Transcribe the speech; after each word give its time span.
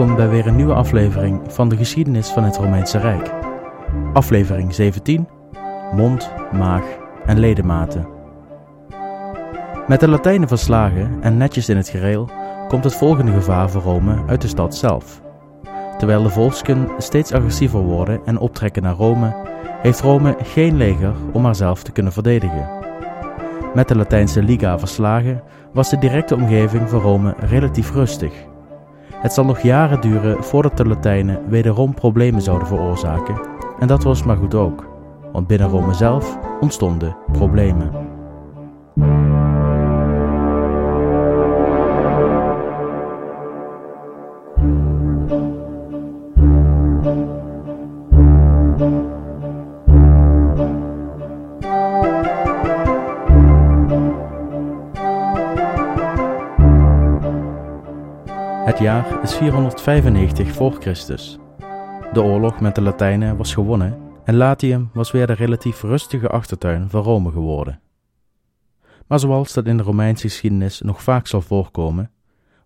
welkom 0.00 0.18
bij 0.18 0.28
weer 0.28 0.46
een 0.46 0.56
nieuwe 0.56 0.74
aflevering 0.74 1.40
van 1.48 1.68
de 1.68 1.76
geschiedenis 1.76 2.28
van 2.28 2.44
het 2.44 2.56
Romeinse 2.56 2.98
Rijk. 2.98 3.32
Aflevering 4.12 4.74
17: 4.74 5.28
Mond, 5.92 6.32
maag 6.52 6.84
en 7.26 7.38
ledematen. 7.38 8.08
Met 9.86 10.00
de 10.00 10.08
Latijnen 10.08 10.48
verslagen 10.48 11.18
en 11.20 11.36
netjes 11.36 11.68
in 11.68 11.76
het 11.76 11.88
gereel 11.88 12.30
komt 12.68 12.84
het 12.84 12.94
volgende 12.94 13.32
gevaar 13.32 13.70
voor 13.70 13.82
Rome 13.82 14.22
uit 14.26 14.40
de 14.40 14.48
stad 14.48 14.76
zelf. 14.76 15.20
Terwijl 15.98 16.22
de 16.22 16.30
volksken 16.30 16.88
steeds 16.98 17.32
agressiever 17.32 17.80
worden 17.80 18.20
en 18.24 18.38
optrekken 18.38 18.82
naar 18.82 18.94
Rome, 18.94 19.36
heeft 19.82 20.00
Rome 20.00 20.36
geen 20.42 20.76
leger 20.76 21.14
om 21.32 21.44
haarzelf 21.44 21.82
te 21.82 21.92
kunnen 21.92 22.12
verdedigen. 22.12 22.68
Met 23.74 23.88
de 23.88 23.96
Latijnse 23.96 24.42
Liga 24.42 24.78
verslagen 24.78 25.42
was 25.72 25.90
de 25.90 25.98
directe 25.98 26.34
omgeving 26.34 26.88
van 26.88 27.00
Rome 27.00 27.34
relatief 27.38 27.92
rustig. 27.92 28.48
Het 29.20 29.32
zal 29.32 29.44
nog 29.44 29.60
jaren 29.60 30.00
duren 30.00 30.44
voordat 30.44 30.76
de 30.76 30.86
Latijnen 30.86 31.48
wederom 31.48 31.94
problemen 31.94 32.42
zouden 32.42 32.68
veroorzaken, 32.68 33.40
en 33.78 33.86
dat 33.86 34.02
was 34.02 34.22
maar 34.22 34.36
goed 34.36 34.54
ook, 34.54 34.88
want 35.32 35.46
binnen 35.46 35.68
Rome 35.68 35.94
zelf 35.94 36.38
ontstonden 36.60 37.16
problemen. 37.32 37.90
Het 58.70 58.78
jaar 58.78 59.22
is 59.22 59.34
495 59.34 60.52
voor 60.52 60.72
Christus. 60.72 61.38
De 62.12 62.22
oorlog 62.22 62.60
met 62.60 62.74
de 62.74 62.80
Latijnen 62.80 63.36
was 63.36 63.54
gewonnen 63.54 63.98
en 64.24 64.36
Latium 64.36 64.90
was 64.92 65.10
weer 65.10 65.26
de 65.26 65.32
relatief 65.32 65.82
rustige 65.82 66.28
achtertuin 66.28 66.90
van 66.90 67.02
Rome 67.02 67.30
geworden. 67.30 67.80
Maar 69.06 69.18
zoals 69.18 69.52
dat 69.52 69.66
in 69.66 69.76
de 69.76 69.82
Romeinse 69.82 70.28
geschiedenis 70.28 70.80
nog 70.80 71.02
vaak 71.02 71.26
zal 71.26 71.40
voorkomen, 71.40 72.10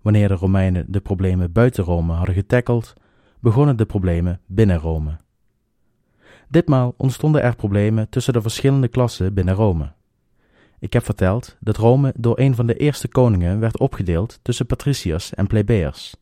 wanneer 0.03 0.29
de 0.29 0.35
Romeinen 0.35 0.85
de 0.89 1.01
problemen 1.01 1.53
buiten 1.53 1.85
Rome 1.85 2.13
hadden 2.13 2.35
getackeld, 2.35 2.95
begonnen 3.41 3.77
de 3.77 3.87
problemen 3.87 4.41
binnen 4.47 4.79
Rome. 4.79 5.17
Ditmaal 6.49 6.95
ontstonden 6.97 7.43
er 7.43 7.57
problemen 7.57 8.09
tussen 8.09 8.33
de 8.33 8.43
verschillende 8.43 8.89
klassen 8.89 9.35
binnen 9.35 9.55
Rome. 9.55 9.93
Ik 10.85 10.93
heb 10.93 11.05
verteld 11.05 11.57
dat 11.61 11.77
Rome 11.77 12.13
door 12.17 12.39
een 12.39 12.55
van 12.55 12.67
de 12.67 12.77
eerste 12.77 13.09
koningen 13.09 13.61
werd 13.61 13.79
opgedeeld 13.79 14.39
tussen 14.43 14.67
patriciërs 14.67 15.35
en 15.35 15.47
plebeiers. 15.47 16.17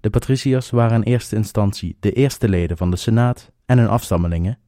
De 0.00 0.10
patriciërs 0.10 0.70
waren 0.70 0.96
in 0.96 1.12
eerste 1.12 1.36
instantie 1.36 1.96
de 2.00 2.12
eerste 2.12 2.48
leden 2.48 2.76
van 2.76 2.90
de 2.90 2.96
Senaat 2.96 3.50
en 3.66 3.78
hun 3.78 3.88
afstammelingen, 3.88 4.58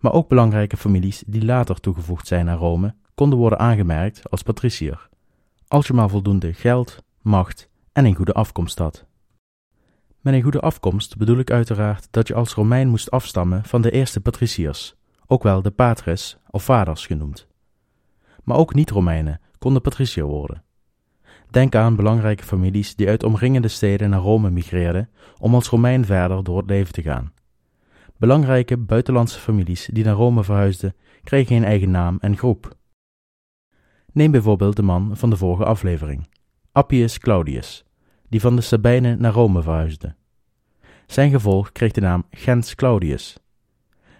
maar 0.00 0.12
ook 0.12 0.28
belangrijke 0.28 0.76
families 0.76 1.22
die 1.26 1.44
later 1.44 1.80
toegevoegd 1.80 2.26
zijn 2.26 2.48
aan 2.48 2.56
Rome 2.56 2.94
konden 3.14 3.38
worden 3.38 3.58
aangemerkt 3.58 4.30
als 4.30 4.42
patriciër, 4.42 5.08
als 5.68 5.86
je 5.86 5.92
maar 5.92 6.08
voldoende 6.08 6.52
geld, 6.52 7.02
macht 7.22 7.68
en 7.92 8.04
een 8.04 8.14
goede 8.14 8.32
afkomst 8.32 8.78
had. 8.78 9.04
Met 10.20 10.34
een 10.34 10.42
goede 10.42 10.60
afkomst 10.60 11.16
bedoel 11.16 11.38
ik 11.38 11.50
uiteraard 11.50 12.08
dat 12.10 12.28
je 12.28 12.34
als 12.34 12.54
Romein 12.54 12.88
moest 12.88 13.10
afstammen 13.10 13.64
van 13.64 13.82
de 13.82 13.90
eerste 13.90 14.20
patriciërs, 14.20 14.94
ook 15.26 15.42
wel 15.42 15.62
de 15.62 15.70
patres 15.70 16.36
of 16.50 16.64
vaders 16.64 17.06
genoemd 17.06 17.50
maar 18.44 18.56
ook 18.56 18.74
niet-Romeinen 18.74 19.40
konden 19.58 19.82
patriciër 19.82 20.24
worden. 20.24 20.64
Denk 21.50 21.74
aan 21.74 21.96
belangrijke 21.96 22.44
families 22.44 22.96
die 22.96 23.08
uit 23.08 23.22
omringende 23.22 23.68
steden 23.68 24.10
naar 24.10 24.20
Rome 24.20 24.50
migreerden 24.50 25.08
om 25.38 25.54
als 25.54 25.68
Romein 25.68 26.04
verder 26.04 26.44
door 26.44 26.56
het 26.56 26.66
leven 26.70 26.92
te 26.92 27.02
gaan. 27.02 27.32
Belangrijke 28.16 28.76
buitenlandse 28.76 29.38
families 29.38 29.88
die 29.92 30.04
naar 30.04 30.14
Rome 30.14 30.44
verhuisden, 30.44 30.94
kregen 31.22 31.56
een 31.56 31.64
eigen 31.64 31.90
naam 31.90 32.18
en 32.20 32.36
groep. 32.36 32.76
Neem 34.12 34.30
bijvoorbeeld 34.30 34.76
de 34.76 34.82
man 34.82 35.16
van 35.16 35.30
de 35.30 35.36
vorige 35.36 35.64
aflevering, 35.64 36.28
Appius 36.72 37.18
Claudius, 37.18 37.84
die 38.28 38.40
van 38.40 38.56
de 38.56 38.62
Sabijnen 38.62 39.20
naar 39.20 39.32
Rome 39.32 39.62
verhuisde. 39.62 40.14
Zijn 41.06 41.30
gevolg 41.30 41.72
kreeg 41.72 41.92
de 41.92 42.00
naam 42.00 42.24
Gens 42.30 42.74
Claudius. 42.74 43.38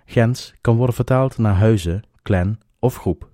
Gens 0.04 0.54
kan 0.60 0.76
worden 0.76 0.94
vertaald 0.94 1.38
naar 1.38 1.54
huizen, 1.54 2.02
clan 2.22 2.58
of 2.78 2.96
groep. 2.96 3.31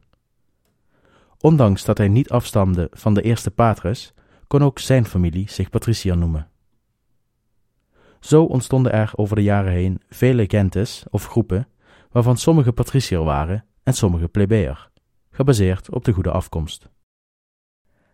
Ondanks 1.41 1.84
dat 1.84 1.99
hij 1.99 2.09
niet 2.09 2.31
afstamde 2.31 2.88
van 2.93 3.15
de 3.15 3.22
eerste 3.22 3.50
patres, 3.50 4.12
kon 4.47 4.62
ook 4.62 4.78
zijn 4.78 5.06
familie 5.06 5.50
zich 5.50 5.71
patriciër 5.71 6.16
noemen. 6.16 6.50
Zo 8.21 8.44
ontstonden 8.44 8.93
er 8.93 9.12
over 9.15 9.37
de 9.37 9.43
jaren 9.43 9.72
heen 9.72 10.00
vele 10.09 10.44
gentes 10.49 11.04
of 11.10 11.26
groepen, 11.26 11.69
waarvan 12.10 12.37
sommige 12.37 12.72
patriciër 12.72 13.25
waren 13.25 13.65
en 13.82 13.94
sommige 13.94 14.28
plebeier, 14.28 14.91
gebaseerd 15.31 15.91
op 15.91 16.04
de 16.04 16.12
goede 16.12 16.31
afkomst. 16.31 16.88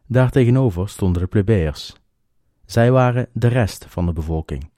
Daartegenover 0.06 0.88
stonden 0.88 1.22
de 1.22 1.28
plebeiers. 1.28 1.92
Zij 2.64 2.90
waren 2.90 3.28
de 3.32 3.48
rest 3.48 3.86
van 3.88 4.06
de 4.06 4.12
bevolking. 4.12 4.70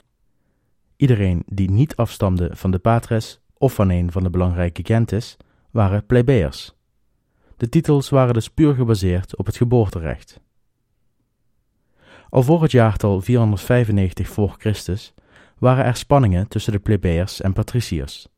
Iedereen 0.96 1.42
die 1.46 1.70
niet 1.70 1.96
afstamde 1.96 2.50
van 2.52 2.70
de 2.70 2.78
patres 2.78 3.40
of 3.58 3.74
van 3.74 3.90
een 3.90 4.12
van 4.12 4.22
de 4.22 4.30
belangrijke 4.30 4.84
gentes, 4.84 5.36
waren 5.70 6.06
plebeiers 6.06 6.75
de 7.56 7.68
titels 7.68 8.08
waren 8.08 8.34
dus 8.34 8.50
puur 8.50 8.74
gebaseerd 8.74 9.36
op 9.36 9.46
het 9.46 9.56
geboorterecht. 9.56 10.40
Al 12.28 12.42
voor 12.42 12.62
het 12.62 12.70
jaartal 12.70 13.20
495 13.20 14.28
voor 14.28 14.54
Christus 14.58 15.14
waren 15.58 15.84
er 15.84 15.96
spanningen 15.96 16.48
tussen 16.48 16.72
de 16.72 16.78
plebeiers 16.78 17.40
en 17.40 17.52
patriciërs. 17.52 18.28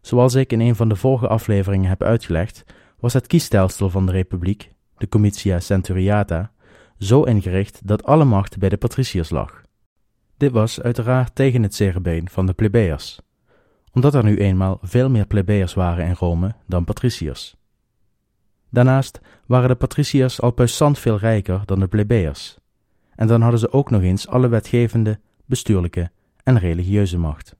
Zoals 0.00 0.34
ik 0.34 0.52
in 0.52 0.60
een 0.60 0.76
van 0.76 0.88
de 0.88 0.96
vorige 0.96 1.28
afleveringen 1.28 1.88
heb 1.88 2.02
uitgelegd, 2.02 2.64
was 2.98 3.12
het 3.12 3.26
kiesstelsel 3.26 3.90
van 3.90 4.06
de 4.06 4.12
republiek, 4.12 4.70
de 4.96 5.08
Comitia 5.08 5.60
Centuriata, 5.60 6.52
zo 6.98 7.22
ingericht 7.22 7.80
dat 7.86 8.04
alle 8.04 8.24
macht 8.24 8.58
bij 8.58 8.68
de 8.68 8.76
patriciërs 8.76 9.30
lag. 9.30 9.62
Dit 10.36 10.52
was 10.52 10.80
uiteraard 10.80 11.34
tegen 11.34 11.62
het 11.62 11.74
cerebeen 11.74 12.28
van 12.28 12.46
de 12.46 12.52
plebeiers, 12.52 13.20
omdat 13.92 14.14
er 14.14 14.24
nu 14.24 14.38
eenmaal 14.38 14.78
veel 14.82 15.10
meer 15.10 15.26
plebeiers 15.26 15.74
waren 15.74 16.06
in 16.06 16.14
Rome 16.14 16.54
dan 16.66 16.84
patriciërs. 16.84 17.56
Daarnaast 18.74 19.20
waren 19.46 19.68
de 19.68 19.74
patriciërs 19.74 20.40
al 20.40 20.50
puissant 20.50 20.98
veel 20.98 21.18
rijker 21.18 21.62
dan 21.64 21.80
de 21.80 21.86
plebeiers, 21.86 22.58
en 23.14 23.26
dan 23.26 23.40
hadden 23.40 23.60
ze 23.60 23.72
ook 23.72 23.90
nog 23.90 24.02
eens 24.02 24.28
alle 24.28 24.48
wetgevende, 24.48 25.20
bestuurlijke 25.44 26.10
en 26.42 26.58
religieuze 26.58 27.18
macht. 27.18 27.56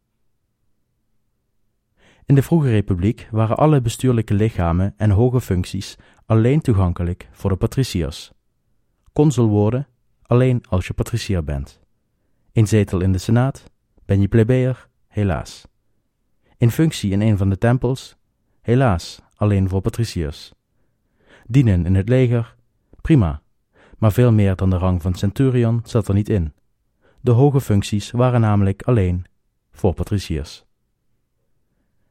In 2.25 2.35
de 2.35 2.43
vroege 2.43 2.71
republiek 2.71 3.29
waren 3.31 3.57
alle 3.57 3.81
bestuurlijke 3.81 4.35
lichamen 4.35 4.95
en 4.97 5.11
hoge 5.11 5.41
functies 5.41 5.97
alleen 6.27 6.61
toegankelijk 6.61 7.29
voor 7.33 7.51
de 7.51 7.57
patriciërs. 7.57 8.33
Consul 9.13 9.49
worden 9.49 9.87
alleen 10.23 10.65
als 10.69 10.87
je 10.87 10.95
patriciër 10.95 11.45
bent. 11.45 11.81
In 12.53 12.67
zetel 12.67 13.01
in 13.01 13.13
de 13.13 13.19
senaat 13.19 13.71
ben 14.05 14.21
je 14.21 14.29
plebeier, 14.29 14.89
helaas. 15.07 15.67
In 16.57 16.71
functie 16.71 17.11
in 17.11 17.21
een 17.21 17.37
van 17.37 17.49
de 17.49 17.59
tempels, 17.59 18.17
helaas 18.61 19.21
alleen 19.35 19.69
voor 19.69 19.81
patriciërs. 19.81 20.53
Dienen 21.47 21.87
in 21.87 21.95
het 21.95 22.09
leger? 22.09 22.55
Prima, 23.01 23.43
maar 23.99 24.13
veel 24.13 24.33
meer 24.33 24.57
dan 24.57 24.71
de 24.71 24.79
rang 24.79 25.03
van 25.03 25.15
centurion 25.15 25.81
zat 25.85 26.09
er 26.09 26.15
niet 26.15 26.29
in. 26.29 26.53
De 27.21 27.31
hoge 27.31 27.61
functies 27.61 28.11
waren 28.11 28.41
namelijk 28.41 28.83
alleen 28.83 29.25
voor 29.73 29.95
patriciërs. 29.95 30.65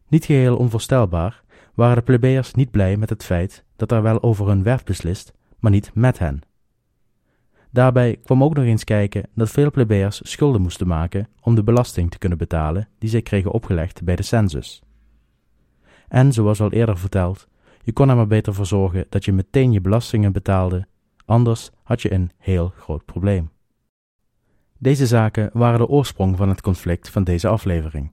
Niet 0.07 0.25
geheel 0.25 0.57
onvoorstelbaar 0.57 1.44
waren 1.74 1.96
de 1.96 2.02
plebeiers 2.02 2.54
niet 2.54 2.72
blij 2.72 2.98
met 2.98 3.10
het 3.10 3.24
feit 3.24 3.63
dat 3.75 3.92
er 3.92 4.02
wel 4.02 4.24
over 4.24 4.48
hun 4.48 4.63
werd 4.63 4.86
beslist, 4.86 5.34
maar 5.60 5.72
niet 5.72 5.92
met 5.94 6.19
hen. 6.19 6.42
Daarbij 7.69 8.19
kwam 8.24 8.44
ook 8.44 8.56
nog 8.56 8.66
eens 8.66 8.84
kijken 8.84 9.30
dat 9.36 9.50
veel 9.50 9.72
plebeiers 9.72 10.22
schulden 10.24 10.62
moesten 10.62 10.88
maken 10.88 11.28
om 11.42 11.56
de 11.56 11.63
belasting 11.63 12.12
te 12.12 12.18
kunnen 12.18 12.38
betalen 12.38 12.88
die 12.98 13.10
zij 13.10 13.22
kregen 13.22 13.52
opgelegd 13.52 14.04
bij 14.04 14.16
de 14.16 14.24
census. 14.24 14.84
En 16.07 16.34
zoals 16.34 16.62
al 16.62 16.72
eerder 16.72 16.98
verteld, 16.98 17.48
je 17.83 17.94
kon 17.94 18.09
er 18.09 18.15
maar 18.15 18.27
beter 18.27 18.53
voor 18.53 18.65
zorgen 18.65 19.06
dat 19.09 19.25
je 19.25 19.33
meteen 19.33 19.71
je 19.71 19.81
belastingen 19.81 20.31
betaalde, 20.31 20.88
anders 21.25 21.69
had 21.83 22.01
je 22.01 22.13
een 22.13 22.31
heel 22.38 22.74
groot 22.77 23.06
probleem. 23.06 23.51
Deze 24.77 25.07
zaken 25.07 25.50
waren 25.53 25.80
de 25.80 25.88
oorsprong 25.88 26.38
van 26.38 26.50
het 26.50 26.62
conflict 26.62 27.09
van 27.09 27.24
deze 27.24 27.47
aflevering. 27.47 28.12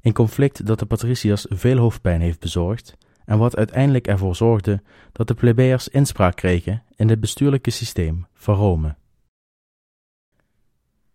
Een 0.00 0.12
conflict 0.12 0.66
dat 0.66 0.78
de 0.78 0.86
patriciërs 0.86 1.46
veel 1.48 1.76
hoofdpijn 1.76 2.20
heeft 2.20 2.40
bezorgd 2.40 2.96
en 3.24 3.38
wat 3.38 3.56
uiteindelijk 3.56 4.06
ervoor 4.06 4.36
zorgde 4.36 4.82
dat 5.12 5.28
de 5.28 5.34
plebeiers 5.34 5.88
inspraak 5.88 6.36
kregen 6.36 6.82
in 6.96 7.08
het 7.08 7.20
bestuurlijke 7.20 7.70
systeem 7.70 8.26
van 8.34 8.54
Rome. 8.54 8.96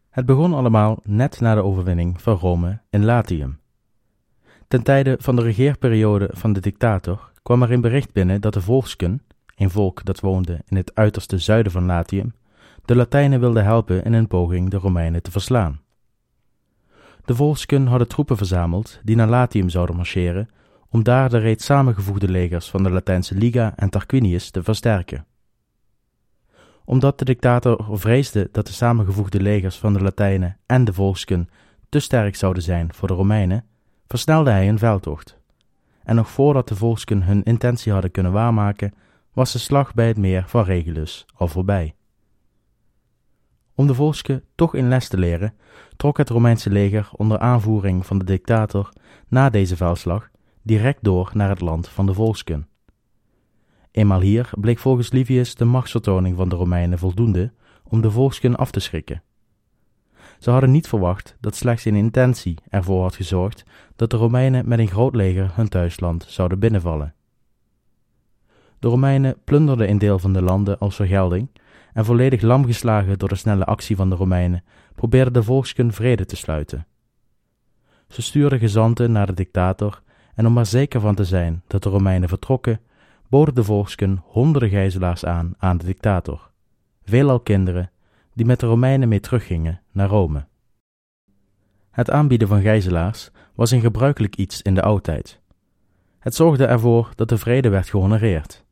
Het 0.09 0.25
begon 0.25 0.53
allemaal 0.53 0.99
net 1.03 1.39
na 1.39 1.55
de 1.55 1.63
overwinning 1.63 2.21
van 2.21 2.35
Rome 2.35 2.81
in 2.89 3.05
Latium. 3.05 3.59
Ten 4.67 4.83
tijde 4.83 5.15
van 5.19 5.35
de 5.35 5.41
regeerperiode 5.41 6.29
van 6.33 6.53
de 6.53 6.59
dictator 6.59 7.30
kwam 7.43 7.61
er 7.61 7.71
een 7.71 7.81
bericht 7.81 8.13
binnen 8.13 8.41
dat 8.41 8.53
de 8.53 8.61
Volsken, 8.61 9.21
een 9.55 9.69
volk 9.69 10.05
dat 10.05 10.19
woonde 10.19 10.59
in 10.67 10.77
het 10.77 10.95
uiterste 10.95 11.37
zuiden 11.37 11.71
van 11.71 11.85
Latium, 11.85 12.33
de 12.85 12.95
Latijnen 12.95 13.39
wilden 13.39 13.63
helpen 13.63 14.03
in 14.03 14.13
een 14.13 14.27
poging 14.27 14.69
de 14.69 14.77
Romeinen 14.77 15.21
te 15.21 15.31
verslaan. 15.31 15.81
De 17.25 17.35
volksken 17.35 17.87
hadden 17.87 18.07
troepen 18.07 18.37
verzameld 18.37 18.99
die 19.03 19.15
naar 19.15 19.27
Latium 19.27 19.69
zouden 19.69 19.95
marcheren 19.95 20.49
om 20.89 21.03
daar 21.03 21.29
de 21.29 21.37
reeds 21.37 21.65
samengevoegde 21.65 22.29
legers 22.29 22.69
van 22.69 22.83
de 22.83 22.89
Latijnse 22.89 23.35
Liga 23.35 23.73
en 23.75 23.89
Tarquinius 23.89 24.49
te 24.49 24.63
versterken. 24.63 25.25
Omdat 26.85 27.19
de 27.19 27.25
dictator 27.25 27.87
vreesde 27.91 28.49
dat 28.51 28.67
de 28.67 28.73
samengevoegde 28.73 29.41
legers 29.41 29.77
van 29.77 29.93
de 29.93 30.01
Latijnen 30.01 30.57
en 30.65 30.83
de 30.83 30.93
volksken 30.93 31.49
te 31.89 31.99
sterk 31.99 32.35
zouden 32.35 32.63
zijn 32.63 32.93
voor 32.93 33.07
de 33.07 33.13
Romeinen, 33.13 33.65
versnelde 34.07 34.49
hij 34.49 34.69
een 34.69 34.79
veldtocht. 34.79 35.40
En 36.03 36.15
nog 36.15 36.29
voordat 36.29 36.67
de 36.67 36.75
volksken 36.75 37.23
hun 37.23 37.43
intentie 37.43 37.91
hadden 37.91 38.11
kunnen 38.11 38.31
waarmaken, 38.31 38.93
was 39.33 39.51
de 39.51 39.59
slag 39.59 39.93
bij 39.93 40.07
het 40.07 40.17
meer 40.17 40.43
van 40.47 40.63
Regulus 40.63 41.25
al 41.35 41.47
voorbij. 41.47 41.95
Om 43.75 43.87
de 43.87 43.93
volksken 43.93 44.43
toch 44.55 44.75
in 44.75 44.87
les 44.87 45.07
te 45.07 45.17
leren, 45.17 45.53
trok 45.95 46.17
het 46.17 46.29
Romeinse 46.29 46.69
leger 46.69 47.09
onder 47.11 47.39
aanvoering 47.39 48.05
van 48.05 48.17
de 48.17 48.25
dictator 48.25 48.93
na 49.27 49.49
deze 49.49 49.75
veldslag 49.75 50.29
direct 50.61 51.03
door 51.03 51.31
naar 51.33 51.49
het 51.49 51.61
land 51.61 51.87
van 51.87 52.05
de 52.05 52.13
volksken. 52.13 52.67
Eenmaal 53.91 54.21
hier 54.21 54.49
bleek 54.59 54.79
volgens 54.79 55.11
Livius 55.11 55.55
de 55.55 55.65
machtsvertoning 55.65 56.37
van 56.37 56.49
de 56.49 56.55
Romeinen 56.55 56.99
voldoende 56.99 57.53
om 57.83 58.01
de 58.01 58.11
volksken 58.11 58.55
af 58.55 58.71
te 58.71 58.79
schrikken. 58.79 59.23
Ze 60.41 60.49
hadden 60.49 60.71
niet 60.71 60.87
verwacht 60.87 61.37
dat 61.39 61.55
slechts 61.55 61.85
een 61.85 61.95
intentie 61.95 62.57
ervoor 62.69 63.01
had 63.01 63.15
gezorgd 63.15 63.63
dat 63.95 64.09
de 64.09 64.17
Romeinen 64.17 64.67
met 64.67 64.79
een 64.79 64.87
groot 64.87 65.15
leger 65.15 65.51
hun 65.53 65.69
thuisland 65.69 66.25
zouden 66.27 66.59
binnenvallen. 66.59 67.13
De 68.79 68.87
Romeinen 68.87 69.37
plunderden 69.43 69.89
een 69.89 69.97
deel 69.97 70.19
van 70.19 70.33
de 70.33 70.41
landen 70.41 70.79
als 70.79 70.95
vergelding 70.95 71.49
en 71.93 72.05
volledig 72.05 72.41
lamgeslagen 72.41 73.19
door 73.19 73.29
de 73.29 73.35
snelle 73.35 73.65
actie 73.65 73.95
van 73.95 74.09
de 74.09 74.15
Romeinen 74.15 74.63
probeerden 74.95 75.33
de 75.33 75.43
volksken 75.43 75.93
vrede 75.93 76.25
te 76.25 76.35
sluiten. 76.35 76.87
Ze 78.07 78.21
stuurden 78.21 78.59
gezanten 78.59 79.11
naar 79.11 79.27
de 79.27 79.33
dictator 79.33 80.01
en 80.35 80.47
om 80.47 80.57
er 80.57 80.65
zeker 80.65 80.99
van 80.99 81.15
te 81.15 81.25
zijn 81.25 81.63
dat 81.67 81.83
de 81.83 81.89
Romeinen 81.89 82.29
vertrokken, 82.29 82.79
boden 83.29 83.55
de 83.55 83.63
volksken 83.63 84.23
honderden 84.25 84.69
gijzelaars 84.69 85.25
aan 85.25 85.53
aan 85.57 85.77
de 85.77 85.85
dictator, 85.85 86.51
veelal 87.03 87.39
kinderen, 87.39 87.91
die 88.33 88.45
met 88.45 88.59
de 88.59 88.65
Romeinen 88.65 89.07
mee 89.09 89.19
teruggingen 89.19 89.81
naar 89.91 90.07
Rome. 90.07 90.47
Het 91.91 92.09
aanbieden 92.09 92.47
van 92.47 92.61
gijzelaars 92.61 93.31
was 93.55 93.71
een 93.71 93.81
gebruikelijk 93.81 94.35
iets 94.35 94.61
in 94.61 94.75
de 94.75 94.81
oudheid. 94.81 95.39
Het 96.19 96.35
zorgde 96.35 96.65
ervoor 96.65 97.11
dat 97.15 97.29
de 97.29 97.37
vrede 97.37 97.69
werd 97.69 97.89
gehonoreerd. 97.89 98.65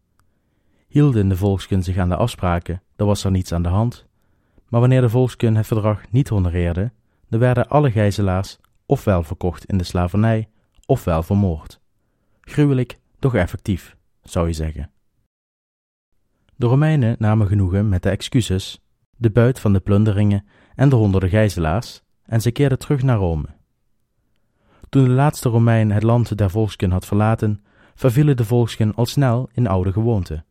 Hielden 0.88 1.30
de 1.30 1.38
volksken 1.38 1.84
zich 1.84 1.98
aan 1.98 2.10
de 2.10 2.16
afspraken, 2.16 2.82
dan 2.96 3.08
was 3.08 3.24
er 3.24 3.32
niets 3.32 3.52
aan 3.52 3.64
de 3.64 3.70
hand. 3.70 4.06
Maar 4.68 4.80
wanneer 4.80 5.02
de 5.02 5.10
volksken 5.10 5.56
het 5.56 5.68
verdrag 5.68 6.12
niet 6.12 6.30
honoreerden, 6.30 6.94
dan 7.28 7.40
werden 7.40 7.68
alle 7.68 7.92
gijzelaars 7.92 8.60
ofwel 8.86 9.24
verkocht 9.24 9.66
in 9.66 9.78
de 9.78 9.84
slavernij 9.84 10.50
ofwel 10.86 11.24
vermoord. 11.24 11.80
Gruwelijk, 12.42 13.00
doch 13.20 13.36
effectief, 13.36 13.96
zou 14.24 14.48
je 14.48 14.54
zeggen. 14.54 14.92
De 16.56 16.66
Romeinen 16.66 17.16
namen 17.20 17.48
genoegen 17.48 17.90
met 17.90 18.04
de 18.04 18.10
excuses, 18.10 18.82
de 19.20 19.30
buit 19.30 19.60
van 19.60 19.74
de 19.74 19.80
plunderingen 19.80 20.46
en 20.76 20.90
de 20.90 20.96
honderden 20.96 21.30
gijzelaars, 21.30 22.02
en 22.26 22.42
ze 22.42 22.52
keerden 22.52 22.80
terug 22.80 23.04
naar 23.04 23.18
Rome. 23.18 23.46
Toen 24.90 25.04
de 25.04 25.10
laatste 25.10 25.50
Romein 25.50 25.92
het 25.92 26.04
land 26.04 26.38
der 26.38 26.50
volksken 26.50 26.92
had 26.92 27.06
verlaten, 27.06 27.64
vervielen 27.96 28.38
de 28.38 28.46
volksken 28.46 28.96
al 28.96 29.06
snel 29.06 29.50
in 29.54 29.68
oude 29.68 29.92
gewoonten. 29.92 30.46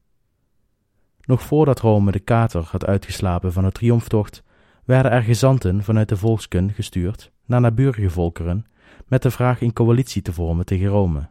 Nog 1.21 1.43
voordat 1.43 1.81
Rome 1.81 2.11
de 2.11 2.19
kater 2.19 2.69
had 2.71 2.87
uitgeslapen 2.87 3.53
van 3.53 3.65
de 3.65 3.73
triomftocht, 3.73 4.43
werden 4.85 5.13
er 5.13 5.23
gezanten 5.23 5.85
vanuit 5.85 6.09
de 6.09 6.17
volksken 6.17 6.73
gestuurd 6.73 7.33
naar 7.47 7.61
naburige 7.61 8.11
volkeren 8.11 8.67
met 9.07 9.23
de 9.23 9.31
vraag 9.31 9.61
in 9.61 9.73
coalitie 9.73 10.23
te 10.23 10.33
vormen 10.33 10.65
tegen 10.65 10.87
Rome. 10.87 11.29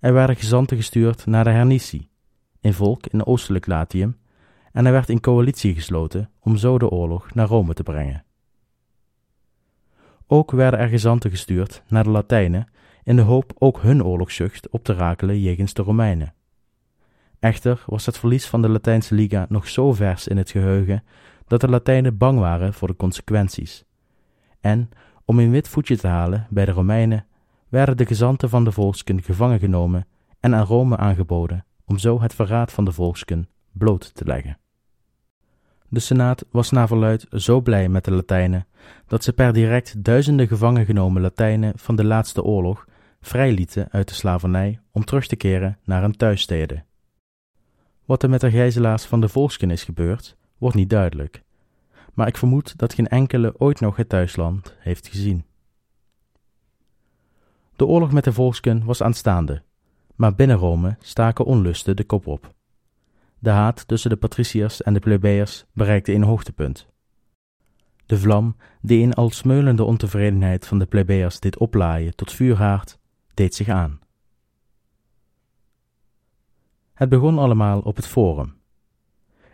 Er 0.00 0.12
werden 0.12 0.36
gezanten 0.36 0.76
gestuurd 0.76 1.26
naar 1.26 1.44
de 1.44 1.50
Hernici, 1.50 2.08
een 2.60 2.74
volk 2.74 3.06
in 3.06 3.26
oostelijk 3.26 3.66
Latium, 3.66 4.16
en 4.78 4.86
er 4.86 4.92
werd 4.92 5.08
in 5.08 5.20
coalitie 5.20 5.74
gesloten 5.74 6.30
om 6.40 6.56
zo 6.56 6.78
de 6.78 6.88
oorlog 6.88 7.34
naar 7.34 7.46
Rome 7.46 7.74
te 7.74 7.82
brengen. 7.82 8.24
Ook 10.26 10.50
werden 10.50 10.80
er 10.80 10.88
gezanten 10.88 11.30
gestuurd 11.30 11.82
naar 11.88 12.04
de 12.04 12.10
Latijnen 12.10 12.68
in 13.02 13.16
de 13.16 13.22
hoop 13.22 13.52
ook 13.58 13.82
hun 13.82 14.04
oorlogszucht 14.04 14.68
op 14.68 14.84
te 14.84 14.92
rakelen 14.92 15.40
jegens 15.40 15.74
de 15.74 15.82
Romeinen. 15.82 16.34
Echter 17.38 17.84
was 17.86 18.06
het 18.06 18.18
verlies 18.18 18.46
van 18.46 18.62
de 18.62 18.68
Latijnse 18.68 19.14
Liga 19.14 19.46
nog 19.48 19.68
zo 19.68 19.92
vers 19.92 20.28
in 20.28 20.36
het 20.36 20.50
geheugen 20.50 21.04
dat 21.46 21.60
de 21.60 21.68
Latijnen 21.68 22.16
bang 22.16 22.38
waren 22.38 22.74
voor 22.74 22.88
de 22.88 22.96
consequenties. 22.96 23.84
En 24.60 24.88
om 25.24 25.38
een 25.38 25.50
wit 25.50 25.68
voetje 25.68 25.96
te 25.96 26.06
halen 26.06 26.46
bij 26.50 26.64
de 26.64 26.72
Romeinen, 26.72 27.26
werden 27.68 27.96
de 27.96 28.06
gezanten 28.06 28.48
van 28.48 28.64
de 28.64 28.72
volksken 28.72 29.22
gevangen 29.22 29.58
genomen 29.58 30.06
en 30.40 30.54
aan 30.54 30.64
Rome 30.64 30.96
aangeboden 30.96 31.64
om 31.84 31.98
zo 31.98 32.20
het 32.20 32.34
verraad 32.34 32.72
van 32.72 32.84
de 32.84 32.92
volksken 32.92 33.48
bloot 33.72 34.14
te 34.14 34.24
leggen. 34.24 34.58
De 35.90 36.00
Senaat 36.00 36.44
was 36.50 36.70
na 36.70 36.86
verluid 36.86 37.26
zo 37.30 37.60
blij 37.60 37.88
met 37.88 38.04
de 38.04 38.10
Latijnen 38.10 38.66
dat 39.06 39.24
ze 39.24 39.32
per 39.32 39.52
direct 39.52 40.04
duizenden 40.04 40.48
gevangen 40.48 40.84
genomen 40.84 41.22
Latijnen 41.22 41.72
van 41.78 41.96
de 41.96 42.04
laatste 42.04 42.42
oorlog 42.42 42.86
vrijlieten 43.20 43.88
uit 43.90 44.08
de 44.08 44.14
slavernij 44.14 44.80
om 44.92 45.04
terug 45.04 45.26
te 45.26 45.36
keren 45.36 45.78
naar 45.84 46.02
hun 46.02 46.16
thuissteden. 46.16 46.84
Wat 48.04 48.22
er 48.22 48.30
met 48.30 48.40
de 48.40 48.50
gijzelaars 48.50 49.04
van 49.04 49.20
de 49.20 49.28
volksken 49.28 49.70
is 49.70 49.84
gebeurd, 49.84 50.36
wordt 50.58 50.76
niet 50.76 50.90
duidelijk, 50.90 51.42
maar 52.14 52.26
ik 52.26 52.36
vermoed 52.36 52.78
dat 52.78 52.94
geen 52.94 53.08
enkele 53.08 53.54
ooit 53.58 53.80
nog 53.80 53.96
het 53.96 54.08
thuisland 54.08 54.74
heeft 54.78 55.08
gezien. 55.08 55.44
De 57.76 57.86
oorlog 57.86 58.12
met 58.12 58.24
de 58.24 58.32
volksken 58.32 58.84
was 58.84 59.02
aanstaande, 59.02 59.62
maar 60.14 60.34
binnen 60.34 60.56
Rome 60.56 60.96
staken 61.00 61.44
onlusten 61.44 61.96
de 61.96 62.04
kop 62.04 62.26
op. 62.26 62.56
De 63.38 63.50
haat 63.50 63.88
tussen 63.88 64.10
de 64.10 64.16
patriciërs 64.16 64.82
en 64.82 64.94
de 64.94 65.00
plebeiers 65.00 65.64
bereikte 65.72 66.12
een 66.12 66.22
hoogtepunt. 66.22 66.88
De 68.06 68.18
vlam, 68.18 68.56
die 68.80 69.00
in 69.00 69.14
al 69.14 69.30
smeulende 69.30 69.84
ontevredenheid 69.84 70.66
van 70.66 70.78
de 70.78 70.86
plebeiers 70.86 71.40
dit 71.40 71.58
oplaaien 71.58 72.16
tot 72.16 72.32
vuurhaard, 72.32 72.98
deed 73.34 73.54
zich 73.54 73.68
aan. 73.68 74.00
Het 76.94 77.08
begon 77.08 77.38
allemaal 77.38 77.80
op 77.80 77.96
het 77.96 78.06
forum. 78.06 78.56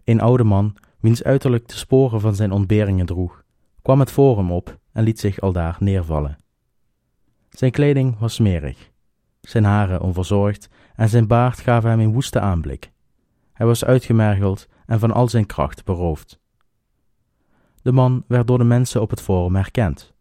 Een 0.04 0.20
oude 0.20 0.44
man 0.44 0.76
wiens 1.00 1.22
uiterlijk 1.22 1.68
de 1.68 1.76
sporen 1.76 2.20
van 2.20 2.34
zijn 2.34 2.52
ontberingen 2.52 3.06
droeg, 3.06 3.44
kwam 3.82 4.00
het 4.00 4.10
forum 4.10 4.52
op 4.52 4.78
en 4.92 5.04
liet 5.04 5.20
zich 5.20 5.40
aldaar 5.40 5.76
neervallen. 5.78 6.38
Zijn 7.50 7.70
kleding 7.70 8.18
was 8.18 8.34
smerig, 8.34 8.90
zijn 9.40 9.64
haren 9.64 10.00
onverzorgd 10.00 10.68
en 10.94 11.08
zijn 11.08 11.26
baard 11.26 11.60
gaven 11.60 11.90
hem 11.90 12.00
een 12.00 12.12
woeste 12.12 12.40
aanblik. 12.40 12.92
Hij 13.54 13.66
was 13.66 13.84
uitgemergeld 13.84 14.68
en 14.86 14.98
van 14.98 15.10
al 15.10 15.28
zijn 15.28 15.46
kracht 15.46 15.84
beroofd. 15.84 16.40
De 17.82 17.92
man 17.92 18.24
werd 18.26 18.46
door 18.46 18.58
de 18.58 18.64
mensen 18.64 19.00
op 19.00 19.10
het 19.10 19.20
forum 19.20 19.54
herkend. 19.54 20.12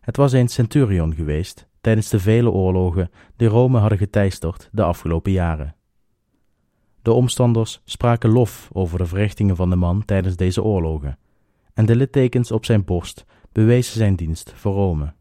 Het 0.00 0.16
was 0.16 0.32
een 0.32 0.48
centurion 0.48 1.14
geweest 1.14 1.68
tijdens 1.80 2.08
de 2.08 2.20
vele 2.20 2.50
oorlogen 2.50 3.10
die 3.36 3.48
Rome 3.48 3.78
hadden 3.78 3.98
geteisterd 3.98 4.68
de 4.72 4.82
afgelopen 4.82 5.32
jaren. 5.32 5.74
De 7.02 7.12
omstanders 7.12 7.80
spraken 7.84 8.30
lof 8.30 8.70
over 8.72 8.98
de 8.98 9.06
verrichtingen 9.06 9.56
van 9.56 9.70
de 9.70 9.76
man 9.76 10.04
tijdens 10.04 10.36
deze 10.36 10.62
oorlogen, 10.62 11.18
en 11.74 11.86
de 11.86 11.96
littekens 11.96 12.50
op 12.50 12.64
zijn 12.64 12.84
borst 12.84 13.24
bewezen 13.52 13.96
zijn 13.96 14.16
dienst 14.16 14.52
voor 14.52 14.74
Rome. 14.74 15.14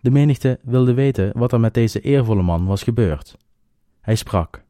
De 0.00 0.10
menigte 0.10 0.58
wilde 0.62 0.94
weten 0.94 1.38
wat 1.38 1.52
er 1.52 1.60
met 1.60 1.74
deze 1.74 2.00
eervolle 2.00 2.42
man 2.42 2.66
was 2.66 2.82
gebeurd. 2.82 3.36
Hij 4.00 4.14
sprak: 4.14 4.63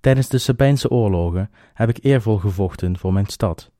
Tijdens 0.00 0.28
de 0.28 0.38
Sabijnse 0.38 0.90
oorlogen 0.90 1.50
heb 1.74 1.88
ik 1.88 2.04
eervol 2.04 2.36
gevochten 2.36 2.98
voor 2.98 3.12
mijn 3.12 3.26
stad. 3.26 3.70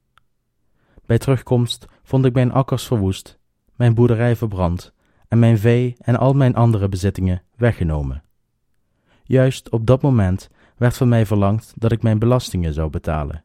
Bij 1.07 1.19
terugkomst 1.19 1.87
vond 2.03 2.25
ik 2.25 2.35
mijn 2.35 2.53
akkers 2.53 2.87
verwoest, 2.87 3.39
mijn 3.77 3.95
boerderij 3.95 4.37
verbrand 4.37 4.93
en 5.29 5.39
mijn 5.39 5.59
vee 5.59 5.97
en 5.99 6.17
al 6.17 6.33
mijn 6.33 6.55
andere 6.55 6.89
bezittingen 6.89 7.43
weggenomen. 7.57 8.23
Juist 9.23 9.71
op 9.71 9.87
dat 9.87 10.03
moment 10.03 10.51
werd 10.77 10.97
van 10.97 11.09
mij 11.09 11.27
verlangd 11.27 11.73
dat 11.77 11.93
ik 11.93 12.03
mijn 12.03 12.19
belastingen 12.19 12.73
zou 12.73 12.91
betalen. 12.91 13.45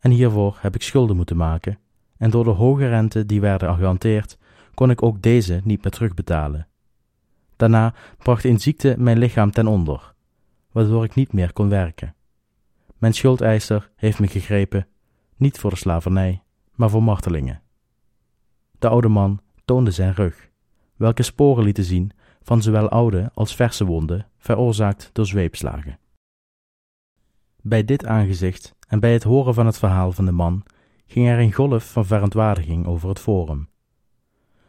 En 0.00 0.10
hiervoor 0.10 0.58
heb 0.60 0.74
ik 0.74 0.82
schulden 0.82 1.16
moeten 1.16 1.36
maken, 1.36 1.78
en 2.16 2.30
door 2.30 2.44
de 2.44 2.50
hoge 2.50 2.88
rente 2.88 3.26
die 3.26 3.40
werden 3.40 3.74
gehanteerd, 3.74 4.38
kon 4.74 4.90
ik 4.90 5.02
ook 5.02 5.22
deze 5.22 5.60
niet 5.64 5.82
meer 5.82 5.92
terugbetalen. 5.92 6.66
Daarna 7.56 7.94
bracht 8.18 8.44
een 8.44 8.60
ziekte 8.60 8.94
mijn 8.98 9.18
lichaam 9.18 9.50
ten 9.50 9.66
onder, 9.66 10.11
waardoor 10.72 11.04
ik 11.04 11.14
niet 11.14 11.32
meer 11.32 11.52
kon 11.52 11.68
werken. 11.68 12.14
Mijn 12.98 13.12
schuldeiser 13.12 13.90
heeft 13.96 14.18
me 14.18 14.26
gegrepen, 14.26 14.86
niet 15.36 15.58
voor 15.58 15.70
de 15.70 15.76
slavernij, 15.76 16.42
maar 16.74 16.90
voor 16.90 17.02
martelingen. 17.02 17.62
De 18.78 18.88
oude 18.88 19.08
man 19.08 19.40
toonde 19.64 19.90
zijn 19.90 20.14
rug, 20.14 20.50
welke 20.96 21.22
sporen 21.22 21.64
lieten 21.64 21.84
zien 21.84 22.12
van 22.42 22.62
zowel 22.62 22.88
oude 22.88 23.30
als 23.34 23.54
verse 23.54 23.84
wonden, 23.84 24.26
veroorzaakt 24.38 25.10
door 25.12 25.26
zweepslagen. 25.26 25.98
Bij 27.60 27.84
dit 27.84 28.06
aangezicht 28.06 28.74
en 28.88 29.00
bij 29.00 29.12
het 29.12 29.22
horen 29.22 29.54
van 29.54 29.66
het 29.66 29.78
verhaal 29.78 30.12
van 30.12 30.24
de 30.24 30.32
man 30.32 30.62
ging 31.06 31.28
er 31.28 31.38
een 31.38 31.52
golf 31.52 31.92
van 31.92 32.06
verontwaardiging 32.06 32.86
over 32.86 33.08
het 33.08 33.20
forum. 33.20 33.68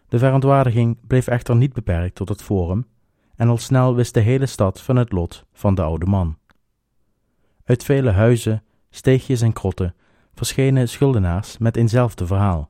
De 0.08 0.20
verontwaardiging 0.20 0.98
bleef 1.08 1.28
echter 1.28 1.56
niet 1.56 1.74
beperkt 1.74 2.16
tot 2.16 2.30
het 2.30 2.42
forum, 2.42 2.86
en 3.44 3.50
al 3.50 3.58
snel 3.58 3.96
wist 3.96 4.14
de 4.14 4.20
hele 4.20 4.46
stad 4.46 4.82
van 4.82 4.96
het 4.96 5.12
lot 5.12 5.46
van 5.54 5.76
de 5.76 5.82
oude 5.82 6.06
man. 6.06 6.38
Uit 7.64 7.84
vele 7.84 8.12
huizen, 8.12 8.64
steegjes 8.90 9.42
en 9.42 9.54
krotten 9.54 9.96
verschenen 10.34 10.90
schuldenaars 10.90 11.58
met 11.58 11.78
eenzelfde 11.78 12.26
verhaal. 12.26 12.70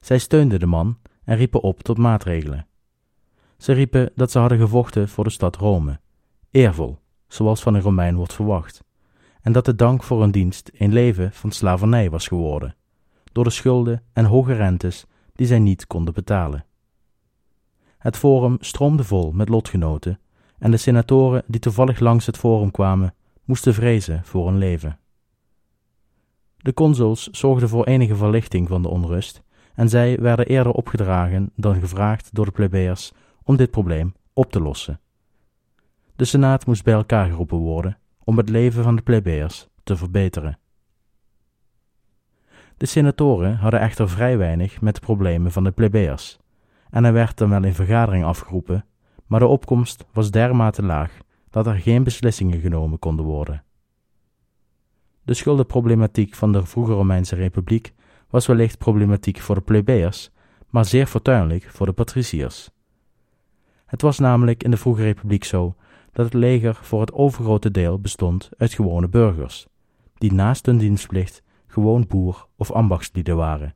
Zij 0.00 0.18
steunden 0.18 0.60
de 0.60 0.66
man 0.66 0.98
en 1.24 1.36
riepen 1.36 1.62
op 1.62 1.82
tot 1.82 1.98
maatregelen. 1.98 2.66
Ze 3.56 3.72
riepen 3.72 4.10
dat 4.14 4.30
ze 4.30 4.38
hadden 4.38 4.58
gevochten 4.58 5.08
voor 5.08 5.24
de 5.24 5.30
stad 5.30 5.56
Rome, 5.56 6.00
eervol, 6.50 6.98
zoals 7.28 7.62
van 7.62 7.74
een 7.74 7.82
Romein 7.82 8.16
wordt 8.16 8.32
verwacht, 8.32 8.84
en 9.40 9.52
dat 9.52 9.64
de 9.64 9.74
dank 9.74 10.02
voor 10.02 10.20
hun 10.20 10.30
dienst 10.30 10.70
een 10.74 10.92
leven 10.92 11.32
van 11.32 11.50
slavernij 11.50 12.10
was 12.10 12.28
geworden, 12.28 12.76
door 13.32 13.44
de 13.44 13.50
schulden 13.50 14.02
en 14.12 14.24
hoge 14.24 14.52
rentes 14.52 15.06
die 15.32 15.46
zij 15.46 15.58
niet 15.58 15.86
konden 15.86 16.14
betalen. 16.14 16.64
Het 18.00 18.16
forum 18.16 18.56
stroomde 18.60 19.04
vol 19.04 19.32
met 19.32 19.48
lotgenoten, 19.48 20.18
en 20.58 20.70
de 20.70 20.76
senatoren 20.76 21.42
die 21.46 21.60
toevallig 21.60 22.00
langs 22.00 22.26
het 22.26 22.36
forum 22.36 22.70
kwamen, 22.70 23.14
moesten 23.44 23.74
vrezen 23.74 24.24
voor 24.24 24.46
hun 24.46 24.58
leven. 24.58 24.98
De 26.56 26.74
consuls 26.74 27.28
zorgden 27.28 27.68
voor 27.68 27.84
enige 27.84 28.16
verlichting 28.16 28.68
van 28.68 28.82
de 28.82 28.88
onrust, 28.88 29.42
en 29.74 29.88
zij 29.88 30.18
werden 30.20 30.46
eerder 30.46 30.72
opgedragen 30.72 31.50
dan 31.56 31.80
gevraagd 31.80 32.34
door 32.34 32.44
de 32.44 32.50
plebeiers 32.50 33.12
om 33.42 33.56
dit 33.56 33.70
probleem 33.70 34.14
op 34.32 34.52
te 34.52 34.60
lossen. 34.60 35.00
De 36.16 36.24
senaat 36.24 36.66
moest 36.66 36.84
bij 36.84 36.94
elkaar 36.94 37.26
geroepen 37.26 37.58
worden 37.58 37.98
om 38.24 38.36
het 38.36 38.48
leven 38.48 38.82
van 38.82 38.96
de 38.96 39.02
plebeiers 39.02 39.68
te 39.82 39.96
verbeteren. 39.96 40.58
De 42.76 42.86
senatoren 42.86 43.56
hadden 43.56 43.80
echter 43.80 44.08
vrij 44.08 44.38
weinig 44.38 44.80
met 44.80 44.94
de 44.94 45.00
problemen 45.00 45.52
van 45.52 45.64
de 45.64 45.70
plebeiers, 45.70 46.38
en 46.90 47.04
er 47.04 47.12
werd 47.12 47.36
dan 47.38 47.50
wel 47.50 47.64
een 47.64 47.74
vergadering 47.74 48.24
afgeroepen, 48.24 48.84
maar 49.26 49.40
de 49.40 49.46
opkomst 49.46 50.04
was 50.12 50.30
dermate 50.30 50.82
laag 50.82 51.18
dat 51.50 51.66
er 51.66 51.74
geen 51.74 52.02
beslissingen 52.02 52.60
genomen 52.60 52.98
konden 52.98 53.24
worden. 53.24 53.64
De 55.22 55.34
schuldenproblematiek 55.34 56.34
van 56.34 56.52
de 56.52 56.66
vroege 56.66 56.92
Romeinse 56.92 57.34
Republiek 57.34 57.92
was 58.30 58.46
wellicht 58.46 58.78
problematiek 58.78 59.40
voor 59.40 59.54
de 59.54 59.60
plebeiers, 59.60 60.30
maar 60.68 60.84
zeer 60.84 61.06
fortuinlijk 61.06 61.70
voor 61.70 61.86
de 61.86 61.92
patriciërs. 61.92 62.70
Het 63.86 64.02
was 64.02 64.18
namelijk 64.18 64.62
in 64.62 64.70
de 64.70 64.76
vroege 64.76 65.02
republiek 65.02 65.44
zo 65.44 65.74
dat 66.12 66.24
het 66.24 66.34
leger 66.34 66.74
voor 66.74 67.00
het 67.00 67.12
overgrote 67.12 67.70
deel 67.70 68.00
bestond 68.00 68.50
uit 68.58 68.74
gewone 68.74 69.08
burgers, 69.08 69.66
die 70.14 70.32
naast 70.32 70.66
hun 70.66 70.78
dienstplicht 70.78 71.42
gewoon 71.66 72.06
boer 72.06 72.46
of 72.56 72.70
ambachtslieden 72.70 73.36
waren. 73.36 73.74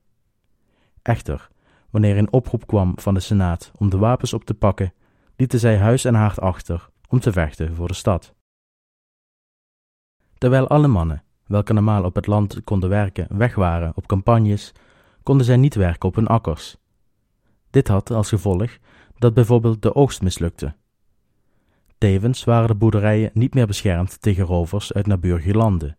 Echter, 1.02 1.49
wanneer 1.95 2.19
een 2.19 2.33
oproep 2.33 2.67
kwam 2.67 2.93
van 2.97 3.15
de 3.15 3.21
Senaat 3.21 3.73
om 3.77 3.91
de 3.91 3.97
wapens 3.97 4.33
op 4.33 4.45
te 4.45 4.55
pakken, 4.55 4.93
lieten 5.37 5.59
zij 5.59 5.79
huis 5.79 6.05
en 6.05 6.15
haard 6.15 6.41
achter 6.41 6.89
om 7.09 7.21
te 7.21 7.33
vechten 7.33 7.75
voor 7.75 7.89
de 7.89 7.95
stad. 7.95 8.35
Terwijl 10.39 10.69
alle 10.69 10.89
mannen, 10.89 11.23
welke 11.47 11.73
normaal 11.73 12.05
op 12.05 12.15
het 12.15 12.27
land 12.27 12.65
konden 12.65 12.89
werken, 12.89 13.37
weg 13.37 13.55
waren 13.55 13.93
op 13.95 14.07
campagnes, 14.07 14.73
konden 15.23 15.47
zij 15.47 15.57
niet 15.57 15.75
werken 15.75 16.09
op 16.09 16.15
hun 16.15 16.27
akkers. 16.27 16.77
Dit 17.71 17.89
had 17.89 18.11
als 18.11 18.29
gevolg 18.29 18.79
dat 19.19 19.35
bijvoorbeeld 19.35 19.83
de 19.83 19.95
oogst 19.95 20.23
mislukte. 20.23 20.75
Tevens 21.99 22.45
waren 22.45 22.69
de 22.69 22.75
boerderijen 22.75 23.31
niet 23.35 23.55
meer 23.55 23.67
beschermd 23.67 24.21
tegen 24.21 24.45
rovers 24.45 24.93
uit 24.93 25.07
naburige 25.07 25.55
landen. 25.55 25.97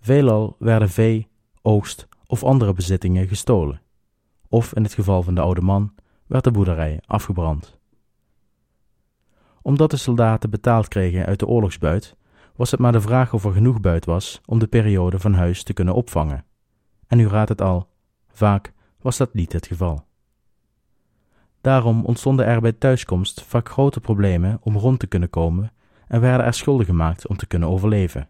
Veelal 0.00 0.56
werden 0.58 0.90
vee, 0.90 1.28
oogst 1.62 2.08
of 2.26 2.44
andere 2.44 2.72
bezittingen 2.72 3.28
gestolen, 3.28 3.80
of 4.48 4.74
in 4.74 4.82
het 4.82 4.94
geval 4.94 5.22
van 5.22 5.34
de 5.34 5.40
oude 5.40 5.60
man 5.60 5.94
werd 6.26 6.44
de 6.44 6.50
boerderij 6.50 7.00
afgebrand. 7.06 7.78
Omdat 9.62 9.90
de 9.90 9.96
soldaten 9.96 10.50
betaald 10.50 10.88
kregen 10.88 11.26
uit 11.26 11.38
de 11.38 11.46
oorlogsbuit, 11.46 12.16
was 12.56 12.70
het 12.70 12.80
maar 12.80 12.92
de 12.92 13.00
vraag 13.00 13.32
of 13.32 13.44
er 13.44 13.52
genoeg 13.52 13.80
buit 13.80 14.04
was 14.04 14.40
om 14.44 14.58
de 14.58 14.66
periode 14.66 15.18
van 15.18 15.34
huis 15.34 15.62
te 15.62 15.72
kunnen 15.72 15.94
opvangen. 15.94 16.44
En 17.06 17.20
u 17.20 17.28
raadt 17.28 17.48
het 17.48 17.60
al, 17.60 17.88
vaak 18.28 18.72
was 19.00 19.16
dat 19.16 19.34
niet 19.34 19.52
het 19.52 19.66
geval. 19.66 20.06
Daarom 21.60 22.04
ontstonden 22.04 22.46
er 22.46 22.60
bij 22.60 22.72
thuiskomst 22.72 23.42
vaak 23.42 23.68
grote 23.68 24.00
problemen 24.00 24.58
om 24.62 24.76
rond 24.76 24.98
te 24.98 25.06
kunnen 25.06 25.30
komen 25.30 25.72
en 26.06 26.20
werden 26.20 26.46
er 26.46 26.54
schulden 26.54 26.86
gemaakt 26.86 27.26
om 27.26 27.36
te 27.36 27.46
kunnen 27.46 27.68
overleven. 27.68 28.28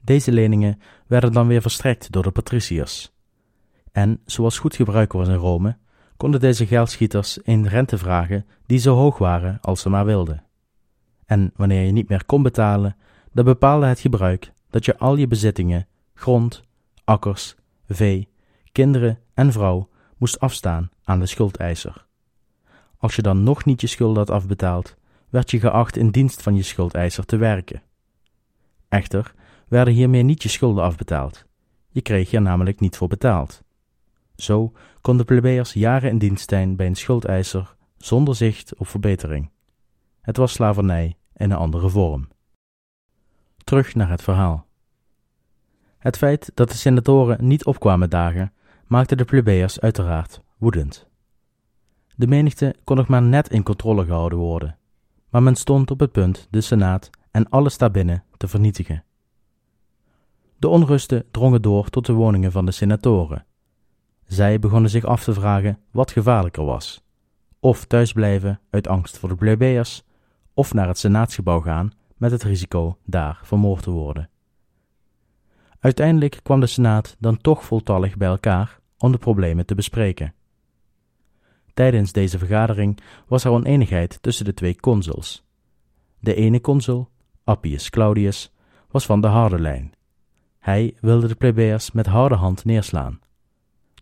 Deze 0.00 0.32
leningen 0.32 0.80
werden 1.06 1.32
dan 1.32 1.46
weer 1.46 1.62
verstrekt 1.62 2.12
door 2.12 2.22
de 2.22 2.30
patriciërs. 2.30 3.15
En, 3.96 4.20
zoals 4.24 4.58
goed 4.58 4.76
gebruik 4.76 5.12
was 5.12 5.28
in 5.28 5.34
Rome, 5.34 5.76
konden 6.16 6.40
deze 6.40 6.66
geldschieters 6.66 7.38
een 7.42 7.68
rente 7.68 7.98
vragen 7.98 8.46
die 8.66 8.78
zo 8.78 8.94
hoog 8.94 9.18
waren 9.18 9.58
als 9.60 9.80
ze 9.80 9.88
maar 9.88 10.04
wilden. 10.04 10.44
En 11.24 11.52
wanneer 11.54 11.82
je 11.82 11.92
niet 11.92 12.08
meer 12.08 12.24
kon 12.24 12.42
betalen, 12.42 12.96
dan 13.32 13.44
bepaalde 13.44 13.86
het 13.86 14.00
gebruik 14.00 14.52
dat 14.70 14.84
je 14.84 14.98
al 14.98 15.16
je 15.16 15.26
bezittingen, 15.26 15.86
grond, 16.14 16.62
akkers, 17.04 17.54
vee, 17.88 18.28
kinderen 18.72 19.18
en 19.34 19.52
vrouw 19.52 19.88
moest 20.16 20.40
afstaan 20.40 20.90
aan 21.04 21.18
de 21.18 21.26
schuldeiser. 21.26 22.06
Als 22.96 23.16
je 23.16 23.22
dan 23.22 23.42
nog 23.42 23.64
niet 23.64 23.80
je 23.80 23.86
schuld 23.86 24.16
had 24.16 24.30
afbetaald, 24.30 24.96
werd 25.28 25.50
je 25.50 25.60
geacht 25.60 25.96
in 25.96 26.10
dienst 26.10 26.42
van 26.42 26.54
je 26.54 26.62
schuldeiser 26.62 27.24
te 27.24 27.36
werken. 27.36 27.82
Echter 28.88 29.34
werden 29.68 29.94
hiermee 29.94 30.22
niet 30.22 30.42
je 30.42 30.48
schulden 30.48 30.84
afbetaald. 30.84 31.44
Je 31.88 32.00
kreeg 32.00 32.32
er 32.32 32.42
namelijk 32.42 32.80
niet 32.80 32.96
voor 32.96 33.08
betaald. 33.08 33.64
Zo 34.36 34.72
konden 35.00 35.26
plebeiers 35.26 35.72
jaren 35.72 36.10
in 36.10 36.18
dienst 36.18 36.48
zijn 36.48 36.76
bij 36.76 36.86
een 36.86 36.96
schuldeiser 36.96 37.76
zonder 37.96 38.36
zicht 38.36 38.74
op 38.76 38.88
verbetering. 38.88 39.50
Het 40.20 40.36
was 40.36 40.52
slavernij 40.52 41.16
in 41.34 41.50
een 41.50 41.56
andere 41.56 41.88
vorm. 41.88 42.28
Terug 43.64 43.94
naar 43.94 44.10
het 44.10 44.22
verhaal. 44.22 44.66
Het 45.98 46.16
feit 46.16 46.50
dat 46.54 46.70
de 46.70 46.76
senatoren 46.76 47.46
niet 47.46 47.64
opkwamen 47.64 48.10
dagen, 48.10 48.52
maakte 48.86 49.16
de 49.16 49.24
plebeiers 49.24 49.80
uiteraard 49.80 50.42
woedend. 50.56 51.08
De 52.14 52.26
menigte 52.26 52.74
kon 52.84 52.96
nog 52.96 53.08
maar 53.08 53.22
net 53.22 53.48
in 53.50 53.62
controle 53.62 54.04
gehouden 54.04 54.38
worden, 54.38 54.78
maar 55.28 55.42
men 55.42 55.56
stond 55.56 55.90
op 55.90 56.00
het 56.00 56.12
punt 56.12 56.46
de 56.50 56.60
senaat 56.60 57.10
en 57.30 57.48
alles 57.48 57.78
daarbinnen 57.78 58.24
te 58.36 58.48
vernietigen. 58.48 59.04
De 60.58 60.68
onrusten 60.68 61.24
drongen 61.30 61.62
door 61.62 61.88
tot 61.88 62.06
de 62.06 62.12
woningen 62.12 62.52
van 62.52 62.66
de 62.66 62.72
senatoren. 62.72 63.46
Zij 64.26 64.58
begonnen 64.58 64.90
zich 64.90 65.04
af 65.04 65.24
te 65.24 65.32
vragen 65.32 65.78
wat 65.90 66.12
gevaarlijker 66.12 66.64
was: 66.64 67.04
of 67.60 67.84
thuisblijven 67.84 68.60
uit 68.70 68.88
angst 68.88 69.18
voor 69.18 69.28
de 69.28 69.34
plebeiers, 69.34 70.02
of 70.54 70.74
naar 70.74 70.88
het 70.88 70.98
senaatsgebouw 70.98 71.60
gaan 71.60 71.92
met 72.16 72.30
het 72.30 72.42
risico 72.42 72.98
daar 73.04 73.40
vermoord 73.42 73.82
te 73.82 73.90
worden. 73.90 74.30
Uiteindelijk 75.80 76.40
kwam 76.42 76.60
de 76.60 76.66
Senaat 76.66 77.16
dan 77.18 77.36
toch 77.36 77.64
voltallig 77.64 78.16
bij 78.16 78.28
elkaar 78.28 78.80
om 78.98 79.12
de 79.12 79.18
problemen 79.18 79.66
te 79.66 79.74
bespreken. 79.74 80.34
Tijdens 81.74 82.12
deze 82.12 82.38
vergadering 82.38 83.00
was 83.26 83.44
er 83.44 83.50
oneenigheid 83.50 84.18
tussen 84.22 84.44
de 84.44 84.54
twee 84.54 84.76
consuls. 84.76 85.44
De 86.18 86.34
ene 86.34 86.60
consul, 86.60 87.08
Appius 87.44 87.90
Claudius, 87.90 88.52
was 88.90 89.06
van 89.06 89.20
de 89.20 89.26
harde 89.26 89.60
lijn. 89.60 89.92
Hij 90.58 90.96
wilde 91.00 91.26
de 91.26 91.34
plebeiers 91.34 91.90
met 91.90 92.06
harde 92.06 92.34
hand 92.34 92.64
neerslaan. 92.64 93.20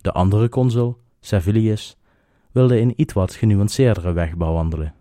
De 0.04 0.12
andere 0.12 0.48
consul, 0.48 1.00
Servilius, 1.20 1.96
wilde 2.52 2.80
een 2.80 2.92
iets 2.96 3.12
wat 3.12 3.34
genuanceerdere 3.34 4.12
weg 4.12 4.36
bewandelen. 4.36 4.94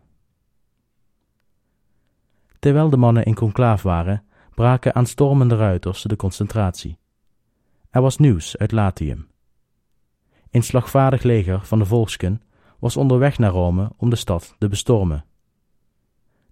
Terwijl 2.60 2.90
de 2.90 2.98
mannen 2.98 3.24
in 3.26 3.36
conclaaf 3.36 3.82
waren, 3.82 4.24
braken 4.56 4.96
aanstormende 4.96 5.56
ruiters 5.56 6.02
de 6.02 6.16
concentratie. 6.16 6.98
Er 7.90 8.02
was 8.02 8.18
nieuws 8.18 8.58
uit 8.58 8.72
Latium. 8.72 9.28
Een 10.52 10.64
slagvaardig 10.64 11.24
leger 11.24 11.66
van 11.66 11.80
de 11.80 11.86
volksken 11.86 12.42
was 12.80 12.98
onderweg 12.98 13.38
naar 13.38 13.52
Rome 13.52 13.92
om 13.98 14.10
de 14.10 14.16
stad 14.16 14.56
te 14.58 14.68
bestormen. 14.68 15.26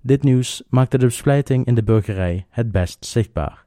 Dit 0.01 0.24
nieuws 0.24 0.63
maakte 0.70 0.98
de 0.98 1.05
besplijting 1.05 1.65
in 1.65 1.75
de 1.75 1.84
burgerij 1.84 2.46
het 2.50 2.72
best 2.72 3.05
zichtbaar. 3.05 3.65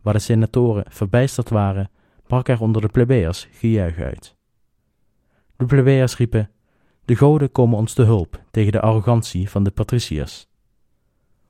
Waar 0.00 0.14
de 0.14 0.20
senatoren 0.20 0.84
verbijsterd 0.88 1.48
waren, 1.48 1.90
brak 2.32 2.48
er 2.48 2.60
onder 2.60 2.82
de 2.82 2.88
plebeiers 2.88 3.48
gejuich 3.50 3.98
uit. 3.98 4.36
De 5.56 5.66
plebeiers 5.66 6.16
riepen: 6.16 6.50
De 7.04 7.16
goden 7.16 7.52
komen 7.52 7.78
ons 7.78 7.92
te 7.92 8.02
hulp 8.02 8.42
tegen 8.50 8.72
de 8.72 8.80
arrogantie 8.80 9.50
van 9.50 9.62
de 9.62 9.70
patriciërs. 9.70 10.48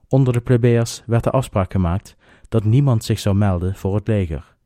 Onder 0.08 0.32
de 0.32 0.40
plebeiers 0.40 1.02
werd 1.06 1.24
de 1.24 1.30
afspraak 1.30 1.72
gemaakt 1.72 2.16
dat 2.48 2.64
niemand 2.64 3.04
zich 3.04 3.18
zou 3.18 3.36
melden 3.36 3.74
voor 3.74 3.94
het 3.94 4.08
leger. 4.08 4.56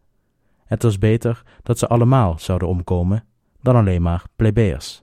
Het 0.64 0.82
was 0.82 0.98
beter 0.98 1.42
dat 1.62 1.78
ze 1.78 1.86
allemaal 1.86 2.38
zouden 2.38 2.68
omkomen 2.68 3.24
dan 3.60 3.76
alleen 3.76 4.02
maar 4.02 4.24
plebeiers. 4.36 5.02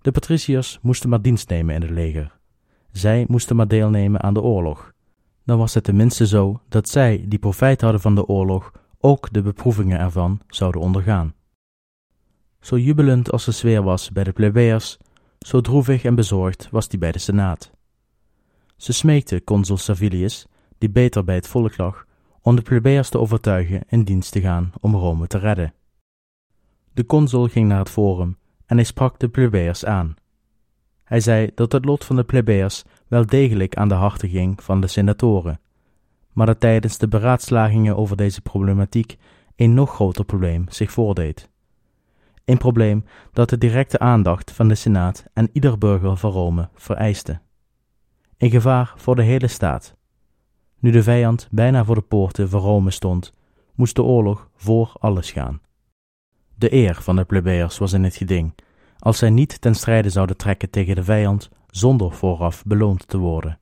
De 0.00 0.10
patriciërs 0.10 0.78
moesten 0.82 1.08
maar 1.08 1.22
dienst 1.22 1.48
nemen 1.48 1.74
in 1.74 1.82
het 1.82 1.90
leger. 1.90 2.38
Zij 2.92 3.24
moesten 3.28 3.56
maar 3.56 3.68
deelnemen 3.68 4.22
aan 4.22 4.34
de 4.34 4.42
oorlog. 4.42 4.92
dan 5.44 5.58
was 5.58 5.74
het 5.74 5.84
tenminste 5.84 6.26
zo 6.26 6.60
dat 6.68 6.88
zij, 6.88 7.24
die 7.28 7.38
profijt 7.38 7.80
hadden 7.80 8.00
van 8.00 8.14
de 8.14 8.26
oorlog, 8.26 8.72
ook 9.06 9.32
de 9.32 9.42
beproevingen 9.42 9.98
ervan 9.98 10.40
zouden 10.48 10.80
ondergaan. 10.80 11.34
Zo 12.60 12.78
jubelend 12.78 13.32
als 13.32 13.44
de 13.44 13.52
sfeer 13.52 13.82
was 13.82 14.10
bij 14.10 14.24
de 14.24 14.32
plebeiers, 14.32 14.96
zo 15.38 15.60
droevig 15.60 16.04
en 16.04 16.14
bezorgd 16.14 16.68
was 16.70 16.88
die 16.88 16.98
bij 16.98 17.12
de 17.12 17.18
Senaat. 17.18 17.70
Ze 18.76 18.92
smeekte 18.92 19.44
consul 19.44 19.76
Servilius, 19.76 20.46
die 20.78 20.90
beter 20.90 21.24
bij 21.24 21.34
het 21.34 21.48
volk 21.48 21.76
lag, 21.76 22.06
om 22.40 22.56
de 22.56 22.62
plebeiers 22.62 23.08
te 23.08 23.18
overtuigen 23.18 23.82
in 23.88 24.02
dienst 24.02 24.32
te 24.32 24.40
gaan 24.40 24.72
om 24.80 24.94
Rome 24.94 25.26
te 25.26 25.38
redden. 25.38 25.74
De 26.92 27.06
consul 27.06 27.46
ging 27.46 27.68
naar 27.68 27.78
het 27.78 27.90
forum 27.90 28.38
en 28.66 28.76
hij 28.76 28.84
sprak 28.84 29.18
de 29.18 29.28
plebeiers 29.28 29.84
aan. 29.84 30.14
Hij 31.04 31.20
zei 31.20 31.50
dat 31.54 31.72
het 31.72 31.84
lot 31.84 32.04
van 32.04 32.16
de 32.16 32.24
plebeiers 32.24 32.84
wel 33.08 33.26
degelijk 33.26 33.76
aan 33.76 33.88
de 33.88 33.94
harten 33.94 34.28
ging 34.28 34.62
van 34.62 34.80
de 34.80 34.86
senatoren, 34.86 35.60
maar 36.36 36.46
dat 36.46 36.60
tijdens 36.60 36.98
de 36.98 37.08
beraadslagingen 37.08 37.96
over 37.96 38.16
deze 38.16 38.40
problematiek 38.40 39.16
een 39.54 39.74
nog 39.74 39.94
groter 39.94 40.24
probleem 40.24 40.64
zich 40.68 40.90
voordeed. 40.92 41.50
Een 42.44 42.58
probleem 42.58 43.04
dat 43.32 43.48
de 43.48 43.58
directe 43.58 43.98
aandacht 43.98 44.52
van 44.52 44.68
de 44.68 44.74
Senaat 44.74 45.24
en 45.32 45.50
ieder 45.52 45.78
burger 45.78 46.16
van 46.16 46.30
Rome 46.30 46.68
vereiste. 46.74 47.40
Een 48.38 48.50
gevaar 48.50 48.92
voor 48.96 49.16
de 49.16 49.22
hele 49.22 49.46
staat. 49.46 49.94
Nu 50.78 50.90
de 50.90 51.02
vijand 51.02 51.48
bijna 51.50 51.84
voor 51.84 51.94
de 51.94 52.00
poorten 52.00 52.48
van 52.48 52.60
Rome 52.60 52.90
stond, 52.90 53.32
moest 53.74 53.94
de 53.94 54.02
oorlog 54.02 54.48
voor 54.56 54.92
alles 54.98 55.30
gaan. 55.30 55.60
De 56.54 56.72
eer 56.72 56.98
van 57.00 57.16
de 57.16 57.24
plebeiers 57.24 57.78
was 57.78 57.92
in 57.92 58.04
het 58.04 58.16
geding, 58.16 58.54
als 58.98 59.18
zij 59.18 59.30
niet 59.30 59.60
ten 59.60 59.74
strijde 59.74 60.10
zouden 60.10 60.36
trekken 60.36 60.70
tegen 60.70 60.94
de 60.94 61.04
vijand 61.04 61.50
zonder 61.70 62.12
vooraf 62.12 62.64
beloond 62.64 63.08
te 63.08 63.18
worden. 63.18 63.58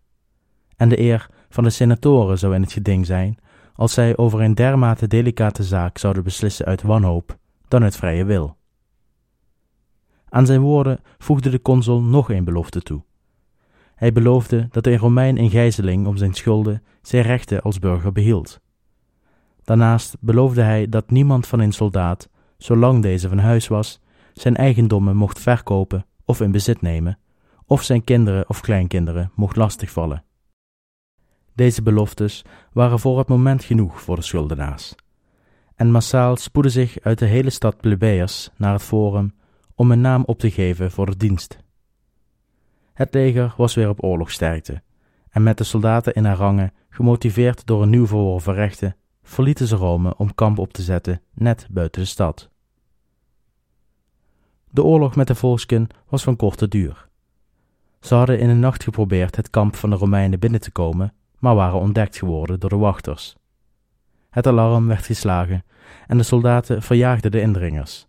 En 0.76 0.88
de 0.88 1.00
eer 1.00 1.28
van 1.54 1.64
de 1.64 1.70
senatoren 1.70 2.38
zou 2.38 2.54
in 2.54 2.62
het 2.62 2.72
geding 2.72 3.06
zijn, 3.06 3.38
als 3.74 3.92
zij 3.92 4.16
over 4.16 4.40
een 4.40 4.54
dermate 4.54 5.06
delicate 5.06 5.62
zaak 5.62 5.98
zouden 5.98 6.24
beslissen 6.24 6.66
uit 6.66 6.82
wanhoop 6.82 7.38
dan 7.68 7.82
uit 7.82 7.96
vrije 7.96 8.24
wil. 8.24 8.56
Aan 10.28 10.46
zijn 10.46 10.60
woorden 10.60 11.00
voegde 11.18 11.50
de 11.50 11.62
consul 11.62 12.00
nog 12.00 12.30
een 12.30 12.44
belofte 12.44 12.82
toe. 12.82 13.02
Hij 13.94 14.12
beloofde 14.12 14.68
dat 14.70 14.86
een 14.86 14.96
Romein 14.98 15.36
in 15.36 15.50
gijzeling 15.50 16.06
om 16.06 16.16
zijn 16.16 16.34
schulden 16.34 16.82
zijn 17.02 17.22
rechten 17.22 17.62
als 17.62 17.78
burger 17.78 18.12
behield. 18.12 18.60
Daarnaast 19.64 20.16
beloofde 20.20 20.62
hij 20.62 20.88
dat 20.88 21.10
niemand 21.10 21.46
van 21.46 21.60
een 21.60 21.72
soldaat, 21.72 22.28
zolang 22.58 23.02
deze 23.02 23.28
van 23.28 23.38
huis 23.38 23.68
was, 23.68 24.00
zijn 24.32 24.56
eigendommen 24.56 25.16
mocht 25.16 25.40
verkopen 25.40 26.06
of 26.24 26.40
in 26.40 26.50
bezit 26.50 26.80
nemen, 26.80 27.18
of 27.66 27.82
zijn 27.82 28.04
kinderen 28.04 28.48
of 28.48 28.60
kleinkinderen 28.60 29.30
mocht 29.34 29.56
lastigvallen. 29.56 30.24
Deze 31.54 31.82
beloftes 31.82 32.44
waren 32.72 32.98
voor 32.98 33.18
het 33.18 33.28
moment 33.28 33.64
genoeg 33.64 34.00
voor 34.00 34.16
de 34.16 34.22
schuldenaars. 34.22 34.94
En 35.74 35.90
massaal 35.90 36.36
spoedden 36.36 36.72
zich 36.72 37.00
uit 37.00 37.18
de 37.18 37.26
hele 37.26 37.50
stad 37.50 37.80
plebeiers 37.80 38.50
naar 38.56 38.72
het 38.72 38.82
forum 38.82 39.34
om 39.74 39.90
een 39.90 40.00
naam 40.00 40.22
op 40.24 40.38
te 40.38 40.50
geven 40.50 40.90
voor 40.90 41.06
de 41.06 41.16
dienst. 41.16 41.58
Het 42.92 43.14
leger 43.14 43.54
was 43.56 43.74
weer 43.74 43.88
op 43.88 44.04
oorlogsterkte, 44.04 44.82
en 45.30 45.42
met 45.42 45.58
de 45.58 45.64
soldaten 45.64 46.14
in 46.14 46.24
haar 46.24 46.36
rangen, 46.36 46.72
gemotiveerd 46.88 47.66
door 47.66 47.82
een 47.82 47.90
nieuw 47.90 48.06
verworven 48.06 48.54
rechten, 48.54 48.96
verlieten 49.22 49.66
ze 49.66 49.76
Rome 49.76 50.16
om 50.16 50.34
kamp 50.34 50.58
op 50.58 50.72
te 50.72 50.82
zetten 50.82 51.20
net 51.32 51.66
buiten 51.70 52.00
de 52.00 52.06
stad. 52.06 52.50
De 54.70 54.82
oorlog 54.82 55.16
met 55.16 55.26
de 55.26 55.34
volksken 55.34 55.86
was 56.08 56.22
van 56.22 56.36
korte 56.36 56.68
duur. 56.68 57.08
Ze 58.00 58.14
hadden 58.14 58.38
in 58.38 58.48
een 58.48 58.60
nacht 58.60 58.82
geprobeerd 58.82 59.36
het 59.36 59.50
kamp 59.50 59.76
van 59.76 59.90
de 59.90 59.96
Romeinen 59.96 60.38
binnen 60.38 60.60
te 60.60 60.70
komen, 60.70 61.14
maar 61.44 61.54
waren 61.54 61.80
ontdekt 61.80 62.16
geworden 62.16 62.60
door 62.60 62.70
de 62.70 62.76
wachters. 62.76 63.36
Het 64.30 64.46
alarm 64.46 64.86
werd 64.86 65.04
geslagen 65.04 65.64
en 66.06 66.16
de 66.16 66.22
soldaten 66.22 66.82
verjaagden 66.82 67.30
de 67.30 67.40
indringers. 67.40 68.06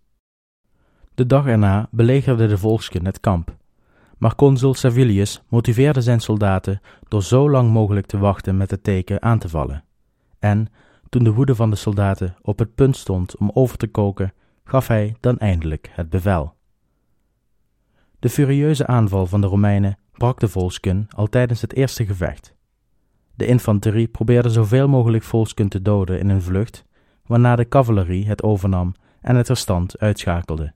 De 1.13 1.25
dag 1.25 1.45
erna 1.45 1.87
belegerde 1.91 2.47
de 2.47 2.57
volksken 2.57 3.05
het 3.05 3.19
kamp, 3.19 3.55
maar 4.17 4.35
consul 4.35 4.73
Servilius 4.73 5.41
motiveerde 5.49 6.01
zijn 6.01 6.19
soldaten 6.19 6.81
door 7.07 7.23
zo 7.23 7.49
lang 7.49 7.71
mogelijk 7.71 8.05
te 8.05 8.17
wachten 8.17 8.57
met 8.57 8.71
het 8.71 8.83
teken 8.83 9.21
aan 9.21 9.39
te 9.39 9.49
vallen. 9.49 9.83
En, 10.39 10.67
toen 11.09 11.23
de 11.23 11.33
woede 11.33 11.55
van 11.55 11.69
de 11.69 11.75
soldaten 11.75 12.35
op 12.41 12.59
het 12.59 12.75
punt 12.75 12.97
stond 12.97 13.37
om 13.37 13.51
over 13.53 13.77
te 13.77 13.87
koken, 13.87 14.33
gaf 14.63 14.87
hij 14.87 15.15
dan 15.19 15.37
eindelijk 15.37 15.89
het 15.91 16.09
bevel. 16.09 16.53
De 18.19 18.29
furieuze 18.29 18.87
aanval 18.87 19.25
van 19.25 19.41
de 19.41 19.47
Romeinen 19.47 19.97
brak 20.11 20.39
de 20.39 20.47
volksken 20.47 21.07
al 21.15 21.27
tijdens 21.27 21.61
het 21.61 21.73
eerste 21.73 22.05
gevecht. 22.05 22.54
De 23.35 23.45
infanterie 23.45 24.07
probeerde 24.07 24.49
zoveel 24.49 24.87
mogelijk 24.87 25.23
volksken 25.23 25.67
te 25.67 25.81
doden 25.81 26.19
in 26.19 26.29
een 26.29 26.41
vlucht, 26.41 26.85
waarna 27.25 27.55
de 27.55 27.67
cavalerie 27.67 28.27
het 28.27 28.43
overnam 28.43 28.93
en 29.21 29.35
het 29.35 29.47
restant 29.47 29.99
uitschakelde. 29.99 30.73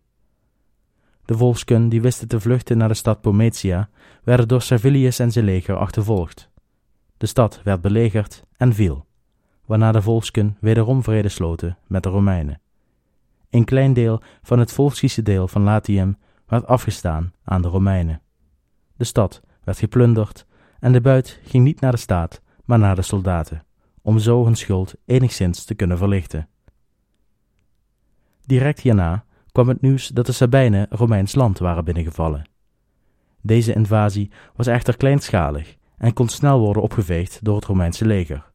De 1.25 1.37
volksken 1.37 1.89
die 1.89 2.01
wisten 2.01 2.27
te 2.27 2.39
vluchten 2.39 2.77
naar 2.77 2.87
de 2.87 2.93
stad 2.93 3.21
Pometia, 3.21 3.89
werden 4.23 4.47
door 4.47 4.61
Servilius 4.61 5.19
en 5.19 5.31
zijn 5.31 5.45
leger 5.45 5.75
achtervolgd. 5.75 6.49
De 7.17 7.25
stad 7.25 7.61
werd 7.63 7.81
belegerd 7.81 8.43
en 8.57 8.73
viel, 8.73 9.05
waarna 9.65 9.91
de 9.91 10.01
volksken 10.01 10.57
wederom 10.59 11.03
vrede 11.03 11.29
sloten 11.29 11.77
met 11.87 12.03
de 12.03 12.09
Romeinen. 12.09 12.61
Een 13.49 13.65
klein 13.65 13.93
deel 13.93 14.21
van 14.41 14.59
het 14.59 14.71
Volskische 14.71 15.21
deel 15.21 15.47
van 15.47 15.61
Latium 15.61 16.17
werd 16.47 16.67
afgestaan 16.67 17.33
aan 17.43 17.61
de 17.61 17.67
Romeinen. 17.67 18.21
De 18.95 19.03
stad 19.03 19.41
werd 19.63 19.77
geplunderd 19.77 20.45
en 20.79 20.91
de 20.91 21.01
buit 21.01 21.39
ging 21.43 21.63
niet 21.63 21.79
naar 21.79 21.91
de 21.91 21.97
staat, 21.97 22.41
maar 22.69 22.79
naar 22.79 22.95
de 22.95 23.01
soldaten, 23.01 23.63
om 24.01 24.19
zo 24.19 24.45
hun 24.45 24.55
schuld 24.55 24.95
enigszins 25.05 25.63
te 25.63 25.75
kunnen 25.75 25.97
verlichten. 25.97 26.47
Direct 28.45 28.79
hierna 28.79 29.25
kwam 29.51 29.67
het 29.67 29.81
nieuws 29.81 30.07
dat 30.07 30.25
de 30.25 30.31
Sabijnen 30.31 30.87
Romeins 30.89 31.35
land 31.35 31.59
waren 31.59 31.85
binnengevallen. 31.85 32.49
Deze 33.41 33.73
invasie 33.73 34.31
was 34.55 34.67
echter 34.67 34.97
kleinschalig 34.97 35.77
en 35.97 36.13
kon 36.13 36.27
snel 36.27 36.59
worden 36.59 36.83
opgeveegd 36.83 37.39
door 37.41 37.55
het 37.55 37.65
Romeinse 37.65 38.05
leger. 38.05 38.51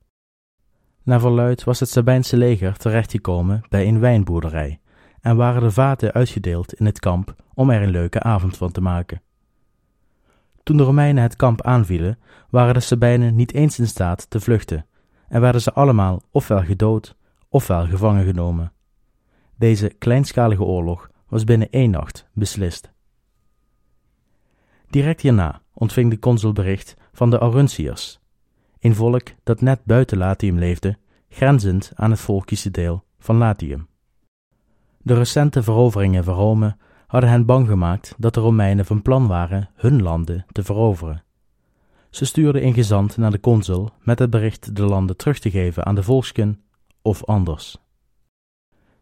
Naar 1.03 1.20
verluid 1.20 1.64
was 1.64 1.81
het 1.81 1.88
Sabijnse 1.88 2.37
leger 2.37 2.77
terechtgekomen 2.77 3.62
bij 3.68 3.88
een 3.88 4.00
wijnboerderij 4.00 4.81
en 5.20 5.37
waren 5.37 5.62
de 5.62 5.70
vaten 5.70 6.12
uitgedeeld 6.12 6.74
in 6.74 6.87
het 6.87 7.00
kamp 7.00 7.35
om 7.55 7.70
er 7.70 7.83
een 7.83 7.90
leuke 7.90 8.20
avond 8.20 8.57
van 8.57 8.72
te 8.72 8.81
maken. 8.81 9.22
Toen 10.64 10.77
de 10.77 10.83
Romeinen 10.83 11.22
het 11.22 11.37
kamp 11.37 11.62
aanvielen, 11.62 12.18
waren 12.50 12.74
de 12.74 12.81
Sabijnen 12.81 13.35
niet 13.35 13.53
eens 13.53 13.79
in 13.79 13.87
staat 13.87 14.31
te 14.31 14.40
vluchten 14.40 14.87
en 15.29 15.40
werden 15.40 15.61
ze 15.61 15.72
allemaal 15.72 16.22
ofwel 16.31 16.62
gedood 16.62 17.16
ofwel 17.48 17.87
gevangen 17.87 18.24
genomen. 18.24 18.72
Deze 19.57 19.88
kleinschalige 19.88 20.62
oorlog 20.62 21.11
was 21.29 21.44
binnen 21.44 21.70
één 21.70 21.90
nacht 21.90 22.29
beslist. 22.33 22.92
Direct 24.90 25.20
hierna 25.20 25.62
ontving 25.72 26.11
de 26.11 26.18
consul 26.18 26.53
bericht 26.53 26.96
van 27.12 27.31
de 27.31 27.38
Auruntiërs, 27.38 28.20
een 28.81 28.94
volk 28.94 29.29
dat 29.42 29.61
net 29.61 29.85
buiten 29.85 30.18
Latium 30.18 30.59
leefde, 30.59 30.98
grenzend 31.29 31.92
aan 31.94 32.11
het 32.11 32.20
Volkische 32.20 32.70
deel 32.70 33.05
van 33.18 33.37
Latium. 33.37 33.88
De 34.98 35.14
recente 35.14 35.62
veroveringen 35.62 36.24
van 36.24 36.35
Rome 36.35 36.77
hadden 37.14 37.33
hen 37.33 37.46
bang 37.46 37.66
gemaakt 37.66 38.14
dat 38.18 38.35
de 38.35 38.40
Romeinen 38.40 38.85
van 38.85 39.03
plan 39.03 39.27
waren 39.27 39.70
hun 39.74 40.03
landen 40.03 40.46
te 40.53 40.62
veroveren. 40.62 41.22
Ze 42.11 42.24
stuurden 42.24 42.66
een 42.66 42.74
gezant 42.74 43.16
naar 43.16 43.31
de 43.31 43.40
consul 43.40 43.90
met 44.00 44.18
het 44.18 44.31
bericht 44.31 44.77
de 44.77 44.83
landen 44.83 45.16
terug 45.16 45.38
te 45.38 45.50
geven 45.50 45.87
aan 45.87 45.94
de 45.94 46.03
volksken 46.03 46.61
of 47.03 47.24
anders. 47.24 47.77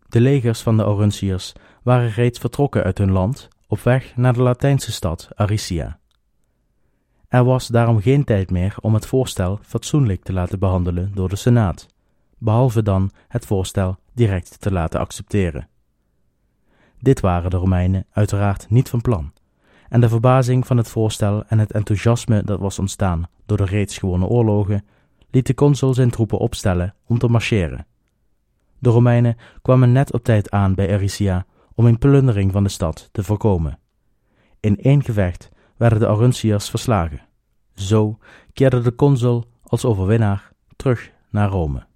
De 0.08 0.20
legers 0.20 0.60
van 0.60 0.76
de 0.76 0.82
Auruntiërs 0.82 1.52
waren 1.82 2.10
reeds 2.10 2.38
vertrokken 2.38 2.82
uit 2.82 2.98
hun 2.98 3.10
land 3.10 3.48
op 3.66 3.80
weg 3.80 4.16
naar 4.16 4.32
de 4.32 4.42
Latijnse 4.42 4.92
stad 4.92 5.28
Aricia. 5.34 5.98
Er 7.28 7.44
was 7.44 7.66
daarom 7.66 8.00
geen 8.00 8.24
tijd 8.24 8.50
meer 8.50 8.76
om 8.80 8.94
het 8.94 9.06
voorstel 9.06 9.58
fatsoenlijk 9.62 10.22
te 10.22 10.32
laten 10.32 10.58
behandelen 10.58 11.10
door 11.14 11.28
de 11.28 11.36
Senaat, 11.36 11.86
behalve 12.38 12.82
dan 12.82 13.10
het 13.28 13.46
voorstel 13.46 13.96
direct 14.14 14.60
te 14.60 14.72
laten 14.72 15.00
accepteren. 15.00 15.70
Dit 17.02 17.20
waren 17.20 17.50
de 17.50 17.56
Romeinen 17.56 18.06
uiteraard 18.10 18.70
niet 18.70 18.88
van 18.88 19.00
plan, 19.00 19.32
en 19.88 20.00
de 20.00 20.08
verbazing 20.08 20.66
van 20.66 20.76
het 20.76 20.88
voorstel 20.88 21.44
en 21.44 21.58
het 21.58 21.72
enthousiasme 21.72 22.44
dat 22.44 22.60
was 22.60 22.78
ontstaan 22.78 23.28
door 23.46 23.56
de 23.56 23.64
reeds 23.64 23.98
gewonnen 23.98 24.28
oorlogen, 24.28 24.84
liet 25.30 25.46
de 25.46 25.54
consul 25.54 25.94
zijn 25.94 26.10
troepen 26.10 26.38
opstellen 26.38 26.94
om 27.06 27.18
te 27.18 27.28
marcheren. 27.28 27.86
De 28.78 28.90
Romeinen 28.90 29.36
kwamen 29.62 29.92
net 29.92 30.12
op 30.12 30.24
tijd 30.24 30.50
aan 30.50 30.74
bij 30.74 30.92
Aricia 30.92 31.46
om 31.74 31.86
een 31.86 31.98
plundering 31.98 32.52
van 32.52 32.62
de 32.62 32.68
stad 32.68 33.08
te 33.12 33.22
voorkomen. 33.22 33.78
In 34.60 34.76
één 34.76 35.04
gevecht 35.04 35.50
werden 35.76 35.98
de 35.98 36.06
Arunciërs 36.06 36.70
verslagen. 36.70 37.20
Zo 37.74 38.18
keerde 38.52 38.80
de 38.80 38.94
consul 38.94 39.44
als 39.62 39.84
overwinnaar 39.84 40.52
terug 40.76 41.12
naar 41.30 41.48
Rome. 41.48 41.86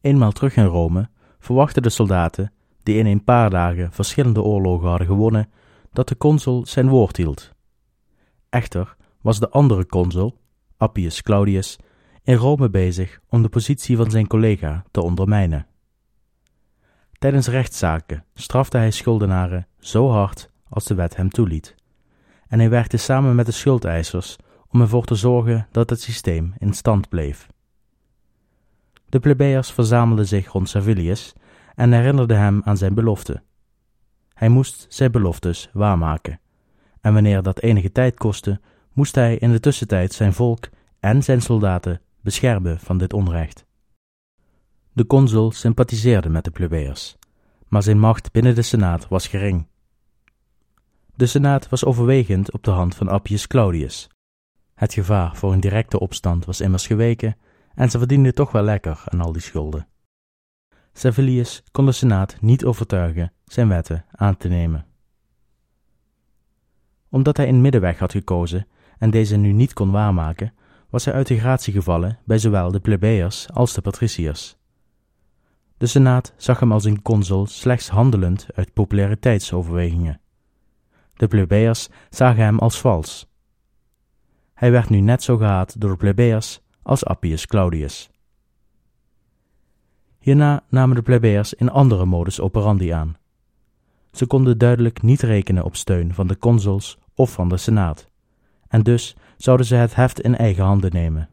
Eenmaal 0.00 0.32
terug 0.32 0.56
in 0.56 0.64
Rome 0.64 1.08
verwachten 1.38 1.82
de 1.82 1.90
soldaten, 1.90 2.52
die 2.82 2.96
in 2.96 3.06
een 3.06 3.24
paar 3.24 3.50
dagen 3.50 3.92
verschillende 3.92 4.42
oorlogen 4.42 4.88
hadden 4.88 5.06
gewonnen, 5.06 5.50
dat 5.92 6.08
de 6.08 6.16
consul 6.16 6.66
zijn 6.66 6.88
woord 6.88 7.16
hield. 7.16 7.54
Echter 8.48 8.96
was 9.20 9.40
de 9.40 9.50
andere 9.50 9.86
consul, 9.86 10.38
Appius 10.76 11.22
Claudius, 11.22 11.78
in 12.22 12.34
Rome 12.34 12.70
bezig 12.70 13.20
om 13.28 13.42
de 13.42 13.48
positie 13.48 13.96
van 13.96 14.10
zijn 14.10 14.26
collega 14.26 14.84
te 14.90 15.02
ondermijnen. 15.02 15.66
Tijdens 17.18 17.48
rechtszaken 17.48 18.24
strafte 18.34 18.76
hij 18.76 18.90
schuldenaren 18.90 19.66
zo 19.78 20.10
hard 20.10 20.50
als 20.68 20.84
de 20.84 20.94
wet 20.94 21.16
hem 21.16 21.30
toeliet, 21.30 21.74
en 22.48 22.58
hij 22.58 22.70
werkte 22.70 22.96
samen 22.96 23.34
met 23.34 23.46
de 23.46 23.52
schuldeisers 23.52 24.36
om 24.68 24.80
ervoor 24.80 25.04
te 25.04 25.14
zorgen 25.14 25.66
dat 25.70 25.90
het 25.90 26.00
systeem 26.00 26.54
in 26.58 26.72
stand 26.72 27.08
bleef. 27.08 27.48
De 29.08 29.20
plebeiers 29.20 29.70
verzamelden 29.70 30.26
zich 30.26 30.52
rond 30.52 30.68
Servilius 30.68 31.32
en 31.74 31.92
herinnerden 31.92 32.38
hem 32.38 32.60
aan 32.64 32.76
zijn 32.76 32.94
belofte. 32.94 33.42
Hij 34.34 34.48
moest 34.48 34.86
zijn 34.88 35.12
beloftes 35.12 35.70
waarmaken, 35.72 36.40
en 37.00 37.12
wanneer 37.12 37.42
dat 37.42 37.60
enige 37.60 37.92
tijd 37.92 38.16
kostte, 38.16 38.60
moest 38.92 39.14
hij 39.14 39.36
in 39.36 39.50
de 39.52 39.60
tussentijd 39.60 40.12
zijn 40.12 40.32
volk 40.32 40.68
en 41.00 41.22
zijn 41.22 41.42
soldaten 41.42 42.00
beschermen 42.20 42.80
van 42.80 42.98
dit 42.98 43.12
onrecht. 43.12 43.66
De 44.92 45.06
consul 45.06 45.52
sympathiseerde 45.52 46.28
met 46.28 46.44
de 46.44 46.50
plebeiers, 46.50 47.16
maar 47.68 47.82
zijn 47.82 47.98
macht 47.98 48.32
binnen 48.32 48.54
de 48.54 48.62
senaat 48.62 49.08
was 49.08 49.26
gering. 49.26 49.66
De 51.14 51.26
senaat 51.26 51.68
was 51.68 51.84
overwegend 51.84 52.52
op 52.52 52.62
de 52.62 52.70
hand 52.70 52.94
van 52.94 53.08
Appius 53.08 53.46
Claudius. 53.46 54.08
Het 54.74 54.92
gevaar 54.92 55.36
voor 55.36 55.52
een 55.52 55.60
directe 55.60 56.00
opstand 56.00 56.44
was 56.44 56.60
immers 56.60 56.86
geweken 56.86 57.36
en 57.74 57.90
ze 57.90 57.98
verdienden 57.98 58.34
toch 58.34 58.52
wel 58.52 58.62
lekker 58.62 59.02
aan 59.04 59.20
al 59.20 59.32
die 59.32 59.42
schulden. 59.42 59.86
Servilius 60.92 61.62
kon 61.70 61.86
de 61.86 61.92
senaat 61.92 62.36
niet 62.40 62.64
overtuigen 62.64 63.32
zijn 63.44 63.68
wetten 63.68 64.04
aan 64.10 64.36
te 64.36 64.48
nemen. 64.48 64.86
Omdat 67.08 67.36
hij 67.36 67.48
een 67.48 67.60
middenweg 67.60 67.98
had 67.98 68.12
gekozen 68.12 68.66
en 68.98 69.10
deze 69.10 69.36
nu 69.36 69.52
niet 69.52 69.72
kon 69.72 69.90
waarmaken, 69.90 70.54
was 70.90 71.04
hij 71.04 71.14
uit 71.14 71.26
de 71.26 71.38
gratie 71.38 71.72
gevallen 71.72 72.18
bij 72.24 72.38
zowel 72.38 72.70
de 72.70 72.80
plebeiers 72.80 73.50
als 73.50 73.72
de 73.72 73.80
patriciërs. 73.80 74.56
De 75.76 75.86
senaat 75.86 76.34
zag 76.36 76.60
hem 76.60 76.72
als 76.72 76.84
een 76.84 77.02
consul 77.02 77.46
slechts 77.46 77.88
handelend 77.88 78.46
uit 78.54 78.72
populariteitsoverwegingen. 78.72 80.20
De 81.14 81.28
plebeiers 81.28 81.88
zagen 82.10 82.44
hem 82.44 82.58
als 82.58 82.80
vals. 82.80 83.30
Hij 84.54 84.70
werd 84.70 84.88
nu 84.88 85.00
net 85.00 85.22
zo 85.22 85.36
gehaat 85.36 85.80
door 85.80 85.90
de 85.90 85.96
plebeiers 85.96 86.60
als 86.82 87.04
Appius 87.04 87.46
Claudius. 87.46 88.11
Hierna 90.22 90.62
namen 90.68 90.96
de 90.96 91.02
plebeiers 91.02 91.60
een 91.60 91.70
andere 91.70 92.04
modus 92.04 92.40
operandi 92.40 92.90
aan. 92.90 93.16
Ze 94.12 94.26
konden 94.26 94.58
duidelijk 94.58 95.02
niet 95.02 95.20
rekenen 95.20 95.64
op 95.64 95.76
steun 95.76 96.14
van 96.14 96.26
de 96.26 96.38
consuls 96.38 96.98
of 97.14 97.32
van 97.32 97.48
de 97.48 97.56
senaat, 97.56 98.08
en 98.68 98.82
dus 98.82 99.16
zouden 99.36 99.66
ze 99.66 99.74
het 99.74 99.94
heft 99.94 100.20
in 100.20 100.36
eigen 100.36 100.64
handen 100.64 100.92
nemen. 100.92 101.28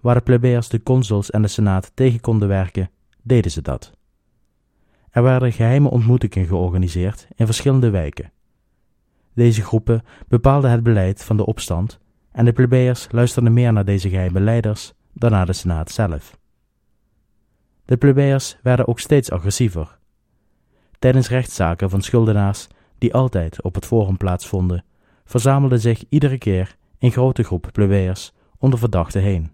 Waar 0.00 0.14
de 0.14 0.20
plebeiers 0.20 0.68
de 0.68 0.82
consuls 0.82 1.30
en 1.30 1.42
de 1.42 1.48
senaat 1.48 1.92
tegen 1.94 2.20
konden 2.20 2.48
werken, 2.48 2.90
deden 3.22 3.50
ze 3.50 3.62
dat. 3.62 3.92
Er 5.10 5.22
werden 5.22 5.52
geheime 5.52 5.90
ontmoetingen 5.90 6.46
georganiseerd 6.46 7.28
in 7.34 7.46
verschillende 7.46 7.90
wijken. 7.90 8.32
Deze 9.34 9.62
groepen 9.62 10.02
bepaalden 10.28 10.70
het 10.70 10.82
beleid 10.82 11.24
van 11.24 11.36
de 11.36 11.46
opstand 11.46 11.98
en 12.32 12.44
de 12.44 12.52
plebeiers 12.52 13.06
luisterden 13.10 13.52
meer 13.52 13.72
naar 13.72 13.84
deze 13.84 14.08
geheime 14.08 14.40
leiders 14.40 14.92
dan 15.12 15.30
naar 15.30 15.46
de 15.46 15.52
senaat 15.52 15.90
zelf. 15.90 16.39
De 17.90 17.96
plebeiers 17.96 18.56
werden 18.62 18.88
ook 18.88 19.00
steeds 19.00 19.30
agressiever. 19.30 19.98
Tijdens 20.98 21.28
rechtszaken 21.28 21.90
van 21.90 22.02
schuldenaars, 22.02 22.66
die 22.98 23.14
altijd 23.14 23.62
op 23.62 23.74
het 23.74 23.86
forum 23.86 24.16
plaatsvonden, 24.16 24.84
verzamelde 25.24 25.78
zich 25.78 26.04
iedere 26.08 26.38
keer 26.38 26.76
een 26.98 27.10
grote 27.10 27.42
groep 27.42 27.68
plebeiers 27.72 28.32
om 28.58 28.70
de 28.70 28.76
verdachte 28.76 29.18
heen. 29.18 29.50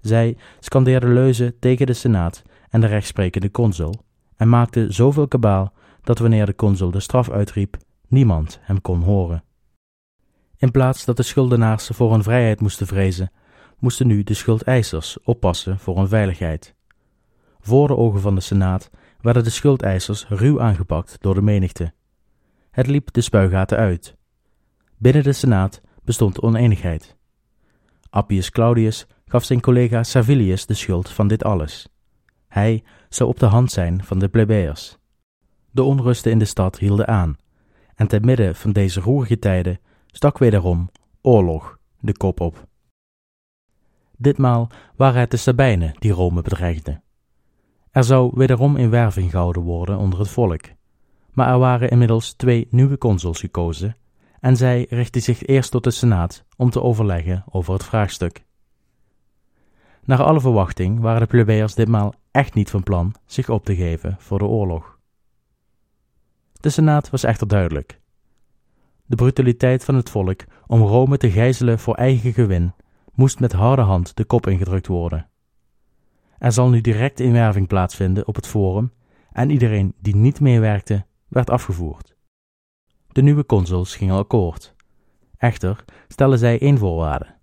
Zij 0.00 0.36
scandeerden 0.60 1.12
leuzen 1.12 1.58
tegen 1.58 1.86
de 1.86 1.92
senaat 1.92 2.42
en 2.68 2.80
de 2.80 2.86
rechtsprekende 2.86 3.50
consul 3.50 3.94
en 4.36 4.48
maakten 4.48 4.94
zoveel 4.94 5.28
kabaal 5.28 5.72
dat 6.02 6.18
wanneer 6.18 6.46
de 6.46 6.54
consul 6.54 6.90
de 6.90 7.00
straf 7.00 7.30
uitriep, 7.30 7.76
niemand 8.08 8.58
hem 8.62 8.80
kon 8.80 9.00
horen. 9.02 9.44
In 10.56 10.70
plaats 10.70 11.04
dat 11.04 11.16
de 11.16 11.22
schuldenaars 11.22 11.86
voor 11.86 12.12
hun 12.12 12.22
vrijheid 12.22 12.60
moesten 12.60 12.86
vrezen, 12.86 13.32
moesten 13.78 14.06
nu 14.06 14.22
de 14.22 14.34
schuldeisers 14.34 15.18
oppassen 15.22 15.78
voor 15.78 15.96
hun 15.96 16.08
veiligheid. 16.08 16.74
Voor 17.64 17.88
de 17.88 17.96
ogen 17.96 18.20
van 18.20 18.34
de 18.34 18.40
Senaat 18.40 18.90
werden 19.20 19.44
de 19.44 19.50
schuldeisers 19.50 20.28
ruw 20.28 20.60
aangepakt 20.60 21.16
door 21.20 21.34
de 21.34 21.42
menigte. 21.42 21.92
Het 22.70 22.86
liep 22.86 23.12
de 23.12 23.20
spuigaten 23.20 23.78
uit. 23.78 24.16
Binnen 24.96 25.22
de 25.22 25.32
Senaat 25.32 25.80
bestond 26.04 26.40
oneenigheid. 26.40 27.16
Appius 28.10 28.50
Claudius 28.50 29.06
gaf 29.26 29.44
zijn 29.44 29.60
collega 29.60 30.02
Servilius 30.02 30.66
de 30.66 30.74
schuld 30.74 31.10
van 31.10 31.28
dit 31.28 31.44
alles. 31.44 31.88
Hij 32.48 32.84
zou 33.08 33.28
op 33.28 33.38
de 33.38 33.46
hand 33.46 33.70
zijn 33.70 34.04
van 34.04 34.18
de 34.18 34.28
plebeiers. 34.28 34.98
De 35.70 35.82
onrusten 35.82 36.30
in 36.30 36.38
de 36.38 36.44
stad 36.44 36.78
hielden 36.78 37.08
aan, 37.08 37.36
en 37.94 38.06
te 38.06 38.20
midden 38.20 38.54
van 38.54 38.72
deze 38.72 39.00
roerige 39.00 39.38
tijden 39.38 39.80
stak 40.06 40.38
wederom 40.38 40.90
oorlog 41.20 41.78
de 42.00 42.16
kop 42.16 42.40
op. 42.40 42.66
Ditmaal 44.16 44.70
waren 44.96 45.20
het 45.20 45.30
de 45.30 45.36
Sabijnen 45.36 45.94
die 45.98 46.12
Rome 46.12 46.42
bedreigden. 46.42 47.02
Er 47.92 48.04
zou 48.04 48.30
wederom 48.34 48.76
een 48.76 48.90
werving 48.90 49.30
gehouden 49.30 49.62
worden 49.62 49.98
onder 49.98 50.18
het 50.18 50.28
volk, 50.28 50.64
maar 51.32 51.48
er 51.48 51.58
waren 51.58 51.90
inmiddels 51.90 52.32
twee 52.32 52.66
nieuwe 52.70 52.98
consuls 52.98 53.40
gekozen 53.40 53.96
en 54.40 54.56
zij 54.56 54.86
richtten 54.88 55.22
zich 55.22 55.46
eerst 55.46 55.70
tot 55.70 55.84
de 55.84 55.90
Senaat 55.90 56.44
om 56.56 56.70
te 56.70 56.82
overleggen 56.82 57.44
over 57.50 57.72
het 57.72 57.84
vraagstuk. 57.84 58.44
Naar 60.04 60.22
alle 60.22 60.40
verwachting 60.40 61.00
waren 61.00 61.20
de 61.20 61.26
plebeiers 61.26 61.74
ditmaal 61.74 62.14
echt 62.30 62.54
niet 62.54 62.70
van 62.70 62.82
plan 62.82 63.14
zich 63.26 63.48
op 63.48 63.64
te 63.64 63.76
geven 63.76 64.16
voor 64.18 64.38
de 64.38 64.44
oorlog. 64.44 64.98
De 66.52 66.70
Senaat 66.70 67.10
was 67.10 67.24
echter 67.24 67.48
duidelijk. 67.48 68.00
De 69.06 69.16
brutaliteit 69.16 69.84
van 69.84 69.94
het 69.94 70.10
volk 70.10 70.44
om 70.66 70.82
Rome 70.82 71.16
te 71.16 71.30
gijzelen 71.30 71.78
voor 71.78 71.94
eigen 71.94 72.32
gewin 72.32 72.74
moest 73.14 73.40
met 73.40 73.52
harde 73.52 73.82
hand 73.82 74.16
de 74.16 74.24
kop 74.24 74.46
ingedrukt 74.46 74.86
worden. 74.86 75.30
Er 76.42 76.52
zal 76.52 76.68
nu 76.68 76.80
direct 76.80 77.20
inwerving 77.20 77.66
plaatsvinden 77.66 78.26
op 78.26 78.34
het 78.34 78.46
forum 78.46 78.92
en 79.32 79.50
iedereen 79.50 79.94
die 80.00 80.16
niet 80.16 80.40
meewerkte 80.40 81.06
werd 81.28 81.50
afgevoerd. 81.50 82.16
De 83.08 83.22
nieuwe 83.22 83.46
consuls 83.46 83.96
gingen 83.96 84.16
akkoord. 84.16 84.74
Echter 85.36 85.84
stelden 86.08 86.38
zij 86.38 86.60
één 86.60 86.78
voorwaarde. 86.78 87.34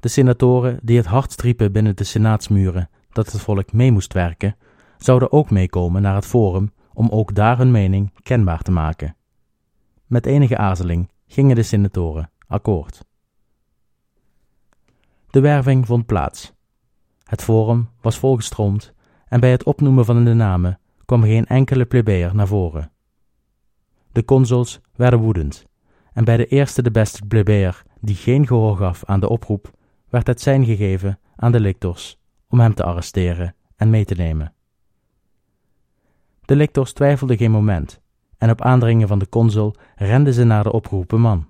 De 0.00 0.08
senatoren 0.08 0.78
die 0.82 0.96
het 0.96 1.06
hardst 1.06 1.40
riepen 1.40 1.72
binnen 1.72 1.96
de 1.96 2.04
senaatsmuren 2.04 2.90
dat 3.08 3.32
het 3.32 3.40
volk 3.40 3.72
mee 3.72 3.92
moest 3.92 4.12
werken, 4.12 4.56
zouden 4.98 5.32
ook 5.32 5.50
meekomen 5.50 6.02
naar 6.02 6.14
het 6.14 6.26
forum 6.26 6.72
om 6.92 7.08
ook 7.08 7.34
daar 7.34 7.58
hun 7.58 7.70
mening 7.70 8.12
kenbaar 8.22 8.62
te 8.62 8.70
maken. 8.70 9.16
Met 10.06 10.26
enige 10.26 10.56
aarzeling 10.56 11.10
gingen 11.26 11.56
de 11.56 11.62
senatoren 11.62 12.30
akkoord. 12.46 13.04
De 15.30 15.40
werving 15.40 15.86
vond 15.86 16.06
plaats. 16.06 16.55
Het 17.26 17.42
forum 17.42 17.88
was 18.00 18.18
volgestroomd 18.18 18.92
en 19.28 19.40
bij 19.40 19.50
het 19.50 19.64
opnoemen 19.64 20.04
van 20.04 20.24
de 20.24 20.34
namen 20.34 20.78
kwam 21.04 21.22
geen 21.22 21.46
enkele 21.46 21.84
plebeier 21.84 22.34
naar 22.34 22.46
voren. 22.46 22.90
De 24.12 24.24
consuls 24.24 24.80
werden 24.94 25.20
woedend 25.20 25.66
en 26.12 26.24
bij 26.24 26.36
de 26.36 26.46
eerste 26.46 26.82
de 26.82 26.90
beste 26.90 27.26
plebeier 27.26 27.82
die 28.00 28.14
geen 28.14 28.46
gehoor 28.46 28.76
gaf 28.76 29.04
aan 29.04 29.20
de 29.20 29.28
oproep, 29.28 29.70
werd 30.08 30.26
het 30.26 30.40
zijn 30.40 30.64
gegeven 30.64 31.18
aan 31.36 31.52
de 31.52 31.60
lictors 31.60 32.18
om 32.48 32.60
hem 32.60 32.74
te 32.74 32.84
arresteren 32.84 33.54
en 33.76 33.90
mee 33.90 34.04
te 34.04 34.14
nemen. 34.14 34.52
De 36.44 36.56
lictors 36.56 36.92
twijfelden 36.92 37.36
geen 37.36 37.50
moment 37.50 38.00
en 38.38 38.50
op 38.50 38.62
aandringen 38.62 39.08
van 39.08 39.18
de 39.18 39.28
consul 39.28 39.74
renden 39.96 40.32
ze 40.32 40.44
naar 40.44 40.62
de 40.62 40.72
opgeroepen 40.72 41.20
man. 41.20 41.46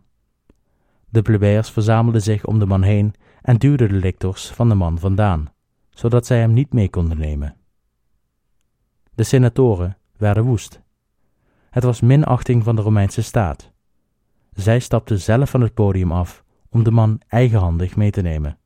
De 1.08 1.22
plebeiers 1.22 1.70
verzamelden 1.70 2.22
zich 2.22 2.44
om 2.44 2.58
de 2.58 2.66
man 2.66 2.82
heen 2.82 3.14
en 3.42 3.56
duwden 3.56 3.88
de 3.88 3.94
lictors 3.94 4.50
van 4.50 4.68
de 4.68 4.74
man 4.74 4.98
vandaan, 4.98 5.50
zodat 5.96 6.26
zij 6.26 6.38
hem 6.38 6.52
niet 6.52 6.72
mee 6.72 6.90
konden 6.90 7.18
nemen. 7.18 7.56
De 9.14 9.22
senatoren 9.22 9.98
werden 10.16 10.44
woest. 10.44 10.80
Het 11.70 11.85
was 11.85 12.00
minachting 12.00 12.64
van 12.64 12.76
de 12.76 12.82
Romeinse 12.82 13.22
staat. 13.22 13.72
Zij 14.52 14.78
stapten 14.78 15.20
zelf 15.20 15.50
van 15.50 15.61
het 15.61 15.74
podium 15.74 16.12
af 16.12 16.44
om 16.70 16.85
de 16.85 16.90
man 16.90 17.20
eigenhandig 17.28 17.96
mee 17.96 18.11
te 18.11 18.20
nemen. 18.20 18.59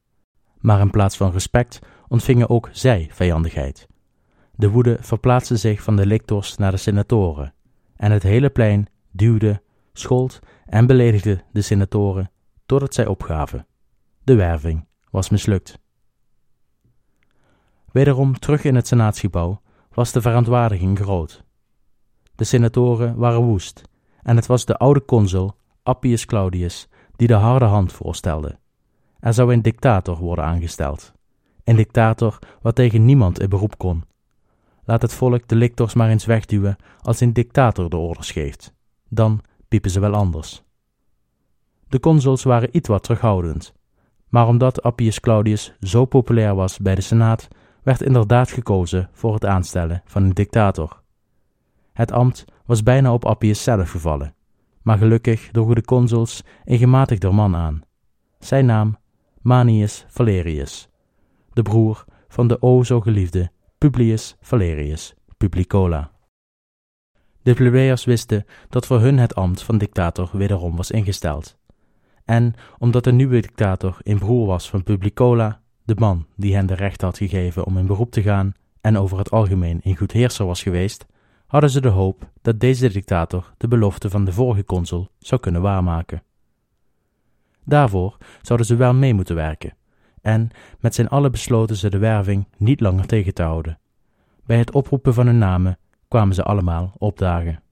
Maar 0.59 0.81
in 0.81 0.91
plaats 0.91 1.17
van 1.17 1.31
respect 1.31 1.79
ontvingen 2.09 2.49
ook 2.49 2.69
zij 2.73 3.09
vijandigheid. 3.11 3.89
De 4.55 4.69
woede 4.69 4.97
verplaatste 5.01 5.57
zich 5.57 5.83
van 5.83 5.97
de 5.97 6.07
lictors 6.07 6.57
naar 6.57 6.71
de 6.71 6.77
senatoren, 6.77 7.55
en 7.97 8.13
het 8.13 8.23
hele 8.23 8.51
plein 8.51 8.87
duwde, 9.11 9.63
schold 9.93 10.39
en 10.67 10.87
beledigde 10.87 11.45
de 11.53 11.63
senatoren 11.63 12.31
totdat 12.67 12.95
zij 12.95 13.07
opgaven. 13.07 13.67
De 14.25 14.35
werving 14.35 14.87
was 15.11 15.29
mislukt. 15.29 15.79
Wederom 17.93 18.39
terug 18.39 18.65
in 18.65 18.75
het 18.75 18.87
senaatsgebouw 18.87 19.61
was 19.95 20.13
de 20.13 20.21
verontwaardiging 20.21 20.99
groot. 20.99 21.45
De 22.35 22.45
senatoren 22.45 23.17
waren 23.17 23.43
woest, 23.43 23.83
en 24.23 24.37
het 24.37 24.47
was 24.47 24.65
de 24.65 24.77
oude 24.77 25.05
consul 25.05 25.53
Appius 25.83 26.25
Claudius 26.25 26.89
die 27.17 27.29
de 27.29 27.35
harde 27.35 27.65
hand 27.65 27.93
voorstelde. 27.93 28.59
Er 29.19 29.35
zou 29.35 29.53
een 29.53 29.63
dictator 29.63 30.17
worden 30.19 30.45
aangesteld. 30.45 31.13
Een 31.65 31.77
dictator 31.77 32.39
wat 32.63 32.75
tegen 32.75 33.05
niemand 33.05 33.41
in 33.41 33.49
beroep 33.49 33.79
kon. 33.79 34.05
Laat 34.85 35.03
het 35.03 35.15
volk 35.15 35.49
de 35.49 35.55
lictors 35.55 35.95
maar 35.95 36.09
eens 36.09 36.25
wegduwen 36.25 36.77
als 37.01 37.21
een 37.21 37.33
dictator 37.33 37.91
de 37.91 37.97
orders 37.97 38.31
geeft. 38.31 38.75
Dan 39.09 39.41
piepen 39.69 39.91
ze 39.91 40.01
wel 40.01 40.15
anders. 40.15 40.63
De 41.89 42.01
consuls 42.01 42.43
waren 42.43 42.77
iets 42.77 42.89
wat 42.89 43.03
terughoudend. 43.03 43.73
Maar 44.29 44.47
omdat 44.47 44.83
Appius 44.83 45.21
Claudius 45.21 45.75
zo 45.81 46.05
populair 46.05 46.55
was 46.55 46.79
bij 46.79 46.95
de 46.95 47.01
Senaat, 47.01 47.49
werd 47.83 48.03
inderdaad 48.03 48.51
gekozen 48.51 49.09
voor 49.13 49.35
het 49.35 49.45
aanstellen 49.45 50.03
van 50.05 50.23
een 50.23 50.35
dictator. 50.35 51.03
Het 51.93 52.13
ambt 52.13 52.45
was 52.67 52.83
bijna 52.83 53.13
op 53.13 53.25
Appius 53.25 53.63
zelf 53.63 53.91
gevallen, 53.91 54.35
maar 54.83 54.99
gelukkig 54.99 55.49
droegen 55.51 55.75
de 55.75 55.85
consuls 55.85 56.43
een 56.65 56.79
gematigder 56.79 57.35
man 57.35 57.57
aan. 57.57 57.83
Zijn 58.39 58.67
naam 58.67 58.99
Manius 59.41 60.05
Valerius, 60.09 60.89
de 61.53 61.63
broer 61.63 62.05
van 62.29 62.49
de 62.49 62.63
o 62.63 62.83
zo 62.83 63.01
geliefde 63.01 63.51
Publius 63.79 64.37
Valerius 64.41 65.15
Publicola. 65.37 66.11
De 67.43 67.55
plebeiers 67.55 68.05
wisten 68.05 68.45
dat 68.69 68.87
voor 68.87 69.01
hun 69.01 69.19
het 69.19 69.35
ambt 69.35 69.63
van 69.63 69.79
dictator 69.79 70.31
wederom 70.33 70.77
was 70.77 70.91
ingesteld. 70.91 71.59
En 72.25 72.55
omdat 72.79 73.05
de 73.05 73.13
nieuwe 73.13 73.41
dictator 73.41 73.97
een 74.03 74.19
broer 74.19 74.47
was 74.47 74.71
van 74.71 74.83
Publicola, 74.83 75.61
de 75.91 76.01
man 76.01 76.27
die 76.37 76.55
hen 76.55 76.67
de 76.67 76.75
recht 76.75 77.01
had 77.01 77.17
gegeven 77.17 77.65
om 77.65 77.79
in 77.79 77.87
beroep 77.87 78.11
te 78.11 78.23
gaan 78.23 78.53
en 78.81 78.99
over 78.99 79.19
het 79.19 79.31
algemeen 79.31 79.81
een 79.83 79.97
goed 79.97 80.13
heerser 80.13 80.47
was 80.47 80.63
geweest, 80.63 81.07
hadden 81.47 81.71
ze 81.71 81.81
de 81.81 81.89
hoop 81.89 82.31
dat 82.43 82.61
deze 82.61 82.89
dictator 82.89 83.53
de 83.57 83.69
belofte 83.69 84.11
van 84.11 84.25
de 84.25 84.33
vorige 84.33 84.65
consul 84.65 85.09
zou 85.19 85.41
kunnen 85.41 85.63
waarmaken. 85.63 86.23
Daarvoor 87.65 88.17
zouden 88.43 88.67
ze 88.67 88.77
wel 88.77 88.95
mee 88.95 89.15
moeten 89.15 89.35
werken, 89.35 89.77
en 90.21 90.51
met 90.81 90.95
zijn 90.95 91.09
allen 91.09 91.31
besloten 91.31 91.77
ze 91.77 91.91
de 91.91 91.99
werving 91.99 92.47
niet 92.57 92.81
langer 92.81 93.07
tegen 93.07 93.35
te 93.35 93.43
houden. 93.43 93.79
Bij 94.47 94.59
het 94.59 94.73
oproepen 94.73 95.15
van 95.15 95.27
hun 95.27 95.39
namen 95.39 95.79
kwamen 96.09 96.35
ze 96.35 96.43
allemaal 96.43 96.95
opdagen. 96.99 97.63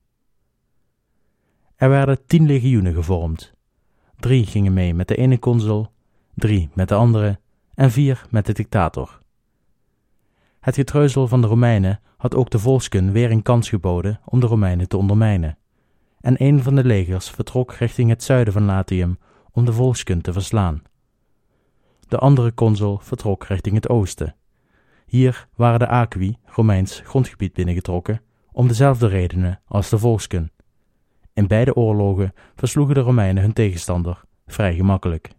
Er 1.77 1.89
werden 1.89 2.27
tien 2.27 2.47
legioenen 2.47 2.95
gevormd. 2.95 3.53
Drie 4.17 4.47
gingen 4.47 4.73
mee 4.73 4.95
met 4.95 5.09
de 5.09 5.17
ene 5.17 5.39
consul, 5.39 5.93
drie 6.35 6.69
met 6.75 6.89
de 6.89 6.95
andere 6.95 7.39
en 7.79 7.91
vier 7.91 8.27
met 8.31 8.47
de 8.47 8.53
dictator. 8.53 9.19
Het 10.61 10.75
getreuzel 10.75 11.29
van 11.29 11.41
de 11.41 11.47
Romeinen 11.47 12.01
had 12.17 12.35
ook 12.35 12.51
de 12.51 12.59
volksken 12.59 13.13
weer 13.13 13.31
een 13.31 13.43
kans 13.43 13.69
geboden 13.69 14.21
om 14.25 14.41
de 14.41 14.47
Romeinen 14.47 14.89
te 14.89 14.97
ondermijnen. 14.97 15.59
En 16.21 16.43
een 16.43 16.63
van 16.63 16.75
de 16.75 16.85
legers 16.85 17.31
vertrok 17.31 17.73
richting 17.73 18.11
het 18.11 18.23
zuiden 18.23 18.53
van 18.53 18.65
Latium 18.65 19.19
om 19.53 19.65
de 19.65 19.73
volksken 19.73 20.21
te 20.21 20.33
verslaan. 20.33 20.83
De 22.09 22.19
andere 22.19 22.55
consul 22.55 22.99
vertrok 22.99 23.45
richting 23.45 23.75
het 23.75 23.89
oosten. 23.89 24.35
Hier 25.07 25.49
waren 25.55 25.79
de 25.79 25.89
Aqui, 25.89 26.37
Romeins 26.45 27.01
grondgebied 27.05 27.53
binnengetrokken, 27.53 28.21
om 28.53 28.69
dezelfde 28.69 29.07
redenen 29.07 29.61
als 29.67 29.89
de 29.89 29.99
volksken. 29.99 30.53
In 31.33 31.47
beide 31.47 31.75
oorlogen 31.75 32.33
versloegen 32.57 32.95
de 32.95 33.01
Romeinen 33.01 33.43
hun 33.43 33.53
tegenstander 33.53 34.25
vrij 34.47 34.75
gemakkelijk. 34.75 35.37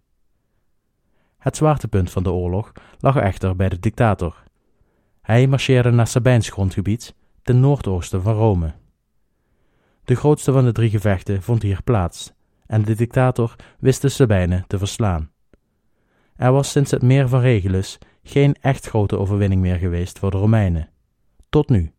Het 1.40 1.58
zwaartepunt 1.58 2.12
van 2.12 2.24
de 2.24 2.32
oorlog 2.32 2.72
lag 3.00 3.16
echter 3.16 3.56
bij 3.56 3.70
de 3.70 3.80
dictator. 3.80 4.44
Hij 5.22 5.48
marcheerde 5.48 5.92
naar 5.92 6.08
Sabijns 6.08 6.50
grondgebied, 6.50 7.16
ten 7.42 7.60
noordoosten 7.60 8.22
van 8.22 8.34
Rome. 8.34 8.74
De 10.04 10.16
grootste 10.16 10.52
van 10.52 10.66
de 10.66 10.72
drie 10.72 10.90
gevechten 10.90 11.42
vond 11.42 11.62
hier 11.62 11.84
plaats, 11.84 12.34
en 12.66 12.84
de 12.84 12.96
dictator 12.96 13.56
wist 13.80 14.02
de 14.02 14.10
Sabijnen 14.10 14.64
te 14.68 14.78
verslaan. 14.78 15.32
Er 16.36 16.52
was 16.52 16.72
sinds 16.72 16.92
het 16.92 17.02
meer 17.02 17.28
van 17.28 17.40
Regulus 17.40 17.98
geen 18.24 18.56
echt 18.62 18.88
grote 18.88 19.18
overwinning 19.18 19.62
meer 19.62 19.78
geweest 19.78 20.20
voor 20.20 20.32
de 20.32 20.38
Romeinen. 20.38 20.90
Tot 21.50 21.70
nu. 21.70 21.92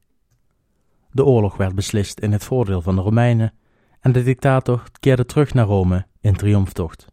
De 1.11 1.25
oorlog 1.25 1.57
werd 1.57 1.75
beslist 1.75 2.21
in 2.21 2.33
het 2.33 2.45
voordeel 2.45 2.83
van 2.83 2.95
de 2.97 3.03
Romeinen 3.03 3.55
en 4.01 4.13
de 4.13 4.23
dictator 4.23 4.83
keerde 5.01 5.27
terug 5.27 5.55
naar 5.55 5.67
Rome 5.67 6.07
in 6.21 6.37
triomftocht. 6.37 7.07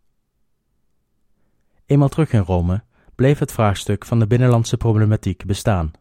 Eenmaal 1.87 2.09
terug 2.09 2.33
in 2.33 2.39
Rome 2.39 2.83
bleef 3.15 3.39
het 3.39 3.51
vraagstuk 3.51 4.05
van 4.05 4.19
de 4.19 4.27
binnenlandse 4.27 4.77
problematiek 4.77 5.45
bestaan. 5.45 5.91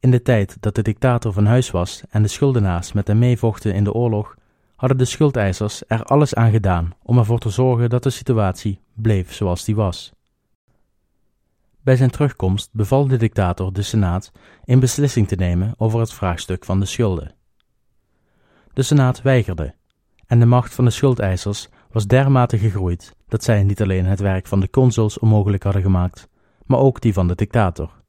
In 0.00 0.10
de 0.10 0.22
tijd 0.22 0.56
dat 0.60 0.74
de 0.74 0.82
dictator 0.82 1.32
van 1.32 1.46
huis 1.46 1.70
was 1.70 2.02
en 2.10 2.22
de 2.22 2.28
schuldenaars 2.28 2.92
met 2.92 3.06
hem 3.06 3.18
meevochten 3.18 3.74
in 3.74 3.84
de 3.84 3.92
oorlog, 3.92 4.36
hadden 4.76 4.98
de 4.98 5.04
schuldeisers 5.04 5.82
er 5.86 6.02
alles 6.02 6.34
aan 6.34 6.50
gedaan 6.50 6.94
om 7.02 7.18
ervoor 7.18 7.38
te 7.38 7.50
zorgen 7.50 7.90
dat 7.90 8.02
de 8.02 8.10
situatie 8.10 8.80
bleef 8.92 9.32
zoals 9.32 9.64
die 9.64 9.76
was. 9.76 10.12
Bij 11.80 11.96
zijn 11.96 12.10
terugkomst 12.10 12.68
beval 12.72 13.06
de 13.06 13.16
dictator 13.16 13.72
de 13.72 13.82
Senaat 13.82 14.32
een 14.64 14.80
beslissing 14.80 15.28
te 15.28 15.36
nemen 15.36 15.74
over 15.76 16.00
het 16.00 16.12
vraagstuk 16.12 16.64
van 16.64 16.80
de 16.80 16.86
schulden. 16.86 17.34
De 18.72 18.82
Senaat 18.82 19.22
weigerde, 19.22 19.74
en 20.26 20.38
de 20.38 20.46
macht 20.46 20.74
van 20.74 20.84
de 20.84 20.90
schuldeisers 20.90 21.68
was 21.92 22.06
dermate 22.06 22.58
gegroeid 22.58 23.14
dat 23.34 23.44
zij 23.44 23.62
niet 23.62 23.82
alleen 23.82 24.04
het 24.04 24.20
werk 24.20 24.46
van 24.46 24.60
de 24.60 24.70
consuls 24.70 25.18
onmogelijk 25.18 25.62
hadden 25.62 25.82
gemaakt, 25.82 26.28
maar 26.66 26.78
ook 26.78 27.00
die 27.00 27.12
van 27.12 27.28
de 27.28 27.34
dictator. 27.34 28.02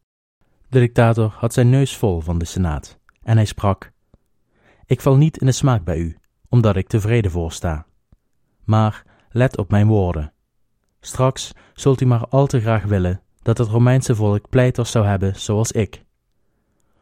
De 0.70 0.80
dictator 0.80 1.34
had 1.38 1.54
zijn 1.54 1.70
neus 1.70 1.98
vol 1.98 2.20
van 2.20 2.38
de 2.38 2.46
Senaat, 2.46 3.00
en 3.22 3.36
hij 3.36 3.46
sprak: 3.46 3.92
Ik 4.86 5.02
val 5.02 5.16
niet 5.16 5.38
in 5.38 5.46
de 5.46 5.52
smaak 5.52 5.84
bij 5.84 5.98
u, 5.98 6.18
omdat 6.50 6.76
ik 6.76 6.88
tevreden 6.88 7.32
voorsta. 7.32 7.86
Maar 8.64 9.04
let 9.30 9.58
op 9.58 9.70
mijn 9.70 9.88
woorden. 9.88 10.34
Straks 11.00 11.52
zult 11.74 12.02
u 12.02 12.06
maar 12.06 12.28
al 12.30 12.48
te 12.48 12.60
graag 12.60 12.84
willen 12.84 13.22
dat 13.42 13.58
het 13.58 13.68
Romeinse 13.68 14.16
volk 14.16 14.50
pleiters 14.50 14.92
zou 14.92 15.06
hebben 15.06 15.36
zoals 15.36 15.72
ik. 15.72 16.04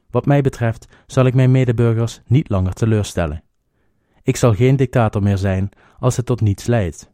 Wat 0.10 0.26
mij 0.26 0.42
betreft 0.42 0.88
zal 1.06 1.26
ik 1.26 1.34
mijn 1.34 1.52
medeburgers 1.52 2.22
niet 2.26 2.50
langer 2.50 2.74
teleurstellen. 2.74 3.44
Ik 4.22 4.36
zal 4.36 4.54
geen 4.54 4.76
dictator 4.76 5.24
meer 5.24 5.38
zijn 5.38 5.70
als 6.00 6.18
het 6.18 6.26
tot 6.26 6.42
niets 6.42 6.66
leidt. 6.66 7.13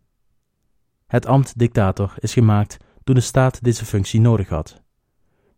Het 1.09 1.25
ambt 1.25 1.59
dictator 1.59 2.13
is 2.19 2.33
gemaakt 2.33 2.77
toen 3.03 3.15
de 3.15 3.21
staat 3.21 3.63
deze 3.63 3.85
functie 3.85 4.21
nodig 4.21 4.49
had. 4.49 4.81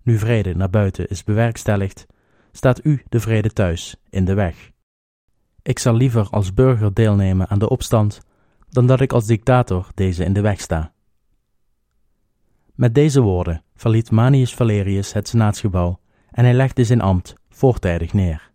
Nu 0.01 0.17
vrede 0.17 0.55
naar 0.55 0.69
buiten 0.69 1.07
is 1.07 1.23
bewerkstelligd, 1.23 2.05
staat 2.51 2.85
u 2.85 3.03
de 3.09 3.19
vrede 3.19 3.49
thuis 3.49 3.95
in 4.09 4.25
de 4.25 4.33
weg. 4.33 4.71
Ik 5.61 5.79
zal 5.79 5.93
liever 5.93 6.27
als 6.29 6.53
burger 6.53 6.93
deelnemen 6.93 7.47
aan 7.47 7.59
de 7.59 7.69
opstand 7.69 8.21
dan 8.69 8.87
dat 8.87 9.01
ik 9.01 9.13
als 9.13 9.25
dictator 9.25 9.87
deze 9.93 10.23
in 10.23 10.33
de 10.33 10.41
weg 10.41 10.61
sta. 10.61 10.93
Met 12.73 12.95
deze 12.95 13.21
woorden 13.21 13.63
verliet 13.75 14.11
Manius 14.11 14.55
Valerius 14.55 15.13
het 15.13 15.27
senaatsgebouw 15.27 15.99
en 16.29 16.43
hij 16.43 16.53
legde 16.53 16.83
zijn 16.83 17.01
ambt 17.01 17.35
voortijdig 17.49 18.13
neer. 18.13 18.51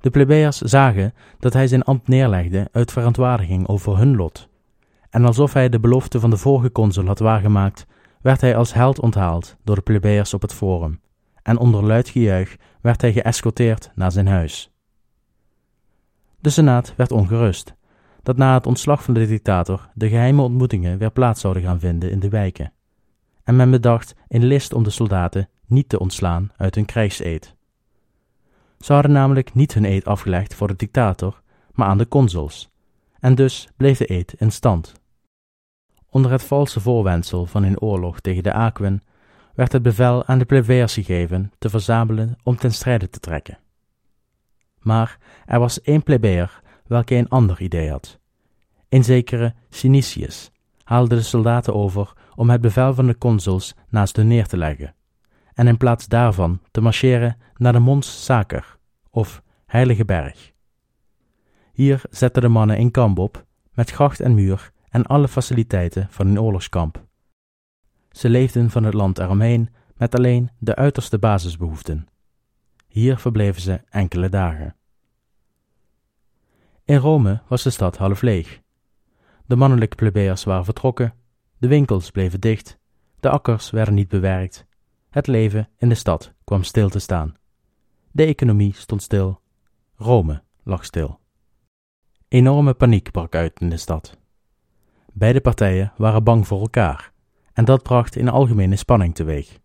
De 0.00 0.10
plebeiers 0.10 0.58
zagen 0.58 1.14
dat 1.38 1.52
hij 1.52 1.66
zijn 1.66 1.82
ambt 1.82 2.08
neerlegde 2.08 2.68
uit 2.72 2.92
verontwaardiging 2.92 3.68
over 3.68 3.98
hun 3.98 4.16
lot, 4.16 4.48
en 5.16 5.24
alsof 5.24 5.52
hij 5.52 5.68
de 5.68 5.80
belofte 5.80 6.20
van 6.20 6.30
de 6.30 6.36
vorige 6.36 6.72
consul 6.72 7.06
had 7.06 7.18
waargemaakt, 7.18 7.86
werd 8.20 8.40
hij 8.40 8.56
als 8.56 8.74
held 8.74 9.00
onthaald 9.00 9.56
door 9.64 9.74
de 9.74 9.82
plebeiers 9.82 10.34
op 10.34 10.42
het 10.42 10.54
forum, 10.54 11.00
en 11.42 11.58
onder 11.58 11.84
luid 11.84 12.08
gejuich 12.08 12.56
werd 12.80 13.00
hij 13.00 13.12
geëscorteerd 13.12 13.90
naar 13.94 14.12
zijn 14.12 14.26
huis. 14.26 14.72
De 16.40 16.50
senaat 16.50 16.94
werd 16.96 17.12
ongerust 17.12 17.74
dat 18.22 18.36
na 18.36 18.54
het 18.54 18.66
ontslag 18.66 19.02
van 19.02 19.14
de 19.14 19.26
dictator 19.26 19.88
de 19.94 20.08
geheime 20.08 20.42
ontmoetingen 20.42 20.98
weer 20.98 21.10
plaats 21.10 21.40
zouden 21.40 21.62
gaan 21.62 21.80
vinden 21.80 22.10
in 22.10 22.20
de 22.20 22.28
wijken. 22.28 22.72
En 23.44 23.56
men 23.56 23.70
bedacht 23.70 24.14
in 24.28 24.44
list 24.44 24.72
om 24.72 24.82
de 24.82 24.90
soldaten 24.90 25.48
niet 25.66 25.88
te 25.88 25.98
ontslaan 25.98 26.50
uit 26.56 26.74
hun 26.74 26.84
krijgseed. 26.84 27.54
Ze 28.78 28.92
hadden 28.92 29.12
namelijk 29.12 29.54
niet 29.54 29.74
hun 29.74 29.84
eed 29.84 30.04
afgelegd 30.04 30.54
voor 30.54 30.68
de 30.68 30.76
dictator, 30.76 31.42
maar 31.72 31.88
aan 31.88 31.98
de 31.98 32.08
consuls, 32.08 32.70
en 33.20 33.34
dus 33.34 33.68
bleef 33.76 33.98
de 33.98 34.10
eed 34.10 34.34
in 34.38 34.52
stand. 34.52 35.04
Onder 36.16 36.30
het 36.30 36.42
valse 36.42 36.80
voorwendsel 36.80 37.46
van 37.46 37.62
een 37.62 37.80
oorlog 37.80 38.20
tegen 38.20 38.42
de 38.42 38.52
Aquen 38.52 39.02
werd 39.54 39.72
het 39.72 39.82
bevel 39.82 40.24
aan 40.24 40.38
de 40.38 40.44
plebeiers 40.44 40.94
gegeven 40.94 41.52
te 41.58 41.68
verzamelen 41.68 42.36
om 42.42 42.56
ten 42.56 42.72
strijde 42.72 43.10
te 43.10 43.20
trekken. 43.20 43.58
Maar 44.78 45.18
er 45.46 45.58
was 45.58 45.80
één 45.80 46.02
plebeier 46.02 46.60
welke 46.86 47.14
een 47.14 47.28
ander 47.28 47.60
idee 47.60 47.90
had. 47.90 48.18
Een 48.88 49.04
zekere 49.04 49.54
Sinicius 49.70 50.50
haalde 50.82 51.14
de 51.14 51.22
soldaten 51.22 51.74
over 51.74 52.12
om 52.34 52.50
het 52.50 52.60
bevel 52.60 52.94
van 52.94 53.06
de 53.06 53.18
consuls 53.18 53.74
naast 53.88 54.16
hun 54.16 54.26
neer 54.26 54.46
te 54.46 54.56
leggen, 54.56 54.94
en 55.54 55.66
in 55.66 55.76
plaats 55.76 56.06
daarvan 56.06 56.60
te 56.70 56.80
marcheren 56.80 57.36
naar 57.56 57.72
de 57.72 57.78
Mons 57.78 58.24
Sacer, 58.24 58.76
of 59.10 59.42
Heilige 59.66 60.04
Berg. 60.04 60.52
Hier 61.72 62.02
zetten 62.10 62.42
de 62.42 62.48
mannen 62.48 62.80
een 62.80 62.90
kamp 62.90 63.18
op, 63.18 63.44
met 63.72 63.90
gracht 63.90 64.20
en 64.20 64.34
muur 64.34 64.74
en 64.96 65.06
alle 65.06 65.28
faciliteiten 65.28 66.06
van 66.10 66.26
een 66.26 66.40
oorlogskamp. 66.40 67.04
Ze 68.10 68.28
leefden 68.28 68.70
van 68.70 68.84
het 68.84 68.94
land 68.94 69.18
eromheen 69.18 69.68
met 69.96 70.14
alleen 70.14 70.50
de 70.58 70.74
uiterste 70.74 71.18
basisbehoeften. 71.18 72.08
Hier 72.86 73.18
verbleven 73.18 73.62
ze 73.62 73.80
enkele 73.88 74.28
dagen. 74.28 74.76
In 76.84 76.96
Rome 76.96 77.42
was 77.48 77.62
de 77.62 77.70
stad 77.70 77.96
half 77.96 78.22
leeg. 78.22 78.60
De 79.46 79.56
mannelijke 79.56 79.96
plebeiers 79.96 80.44
waren 80.44 80.64
vertrokken, 80.64 81.14
De 81.58 81.68
winkels 81.68 82.10
bleven 82.10 82.40
dicht, 82.40 82.78
de 83.20 83.30
akkers 83.30 83.70
werden 83.70 83.94
niet 83.94 84.08
bewerkt, 84.08 84.66
het 85.10 85.26
leven 85.26 85.68
in 85.78 85.88
de 85.88 85.94
stad 85.94 86.32
kwam 86.44 86.62
stil 86.62 86.88
te 86.88 86.98
staan. 86.98 87.34
De 88.10 88.24
economie 88.24 88.74
stond 88.74 89.02
stil, 89.02 89.40
Rome 89.96 90.42
lag 90.62 90.84
stil. 90.84 91.20
Enorme 92.28 92.74
paniek 92.74 93.10
brak 93.10 93.34
uit 93.34 93.60
in 93.60 93.68
de 93.68 93.76
stad. 93.76 94.24
Beide 95.18 95.40
partijen 95.40 95.92
waren 95.96 96.24
bang 96.24 96.46
voor 96.46 96.60
elkaar, 96.60 97.12
en 97.52 97.64
dat 97.64 97.82
bracht 97.82 98.16
een 98.16 98.28
algemene 98.28 98.76
spanning 98.76 99.14
teweeg. 99.14 99.58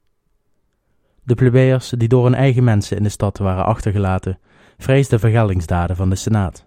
De 1.24 1.36
plebeiers 1.36 1.90
die 1.90 2.08
door 2.08 2.24
hun 2.24 2.34
eigen 2.34 2.64
mensen 2.64 2.98
in 2.98 3.04
de 3.04 3.10
stad 3.10 3.38
waren 3.38 3.66
achtergelaten, 3.66 4.40
vreesden 4.78 5.20
vergeldingsdaden 5.20 5.96
van 5.96 6.10
de 6.10 6.16
Senaat. 6.16 6.66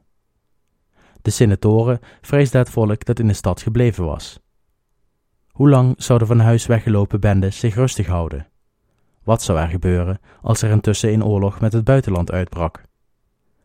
De 1.23 1.31
senatoren 1.31 2.01
vreesden 2.21 2.61
het 2.61 2.71
volk 2.71 3.05
dat 3.05 3.19
in 3.19 3.27
de 3.27 3.33
stad 3.33 3.63
gebleven 3.63 4.05
was. 4.05 4.41
Hoe 5.49 5.69
lang 5.69 5.95
zouden 5.97 6.29
van 6.29 6.41
huis 6.41 6.67
weggelopen 6.67 7.21
bendes 7.21 7.59
zich 7.59 7.75
rustig 7.75 8.07
houden? 8.07 8.49
Wat 9.23 9.43
zou 9.43 9.59
er 9.59 9.69
gebeuren 9.69 10.21
als 10.43 10.63
er 10.63 10.71
intussen 10.71 11.13
een 11.13 11.25
oorlog 11.25 11.61
met 11.61 11.73
het 11.73 11.85
buitenland 11.85 12.33
uitbrak? 12.33 12.83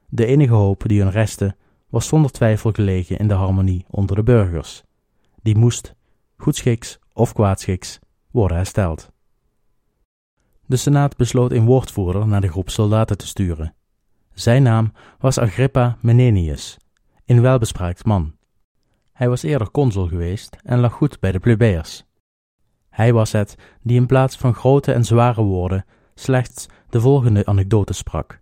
De 0.10 0.25
enige 0.25 0.53
hoop 0.53 0.84
die 0.88 1.01
hun 1.01 1.12
restte 1.12 1.55
was 1.89 2.08
zonder 2.08 2.32
twijfel 2.32 2.71
gelegen 2.71 3.17
in 3.17 3.27
de 3.27 3.34
harmonie 3.34 3.86
onder 3.89 4.15
de 4.15 4.23
burgers. 4.23 4.88
Die 5.41 5.58
moest, 5.58 5.95
goedschiks 6.38 6.99
of 7.13 7.34
kwaadschiks, 7.34 7.99
worden 8.32 8.58
hersteld. 8.58 9.12
De 10.65 10.75
Senaat 10.75 11.17
besloot 11.17 11.52
een 11.52 11.65
woordvoerder 11.65 12.28
naar 12.28 12.41
de 12.41 12.47
groep 12.47 12.69
soldaten 12.69 13.17
te 13.17 13.28
sturen. 13.28 13.75
Zijn 14.34 14.63
naam 14.63 14.91
was 15.19 15.38
Agrippa 15.38 15.97
Menenius, 16.02 16.78
een 17.25 17.41
welbespraakt 17.41 18.06
man. 18.06 18.36
Hij 19.13 19.30
was 19.30 19.43
eerder 19.43 19.71
consul 19.71 20.08
geweest 20.08 20.58
en 20.63 20.80
lag 20.80 20.93
goed 20.93 21.19
bij 21.19 21.32
de 21.32 21.39
plebeiers. 21.39 22.06
Hij 22.89 23.13
was 23.13 23.32
het 23.32 23.56
die 23.82 23.95
in 23.95 24.06
plaats 24.06 24.38
van 24.38 24.54
grote 24.54 24.93
en 24.93 25.06
zware 25.06 25.41
woorden 25.41 25.86
slechts 26.15 26.67
de 26.89 27.02
volgende 27.02 27.45
anekdote 27.45 27.93
sprak. 27.93 28.41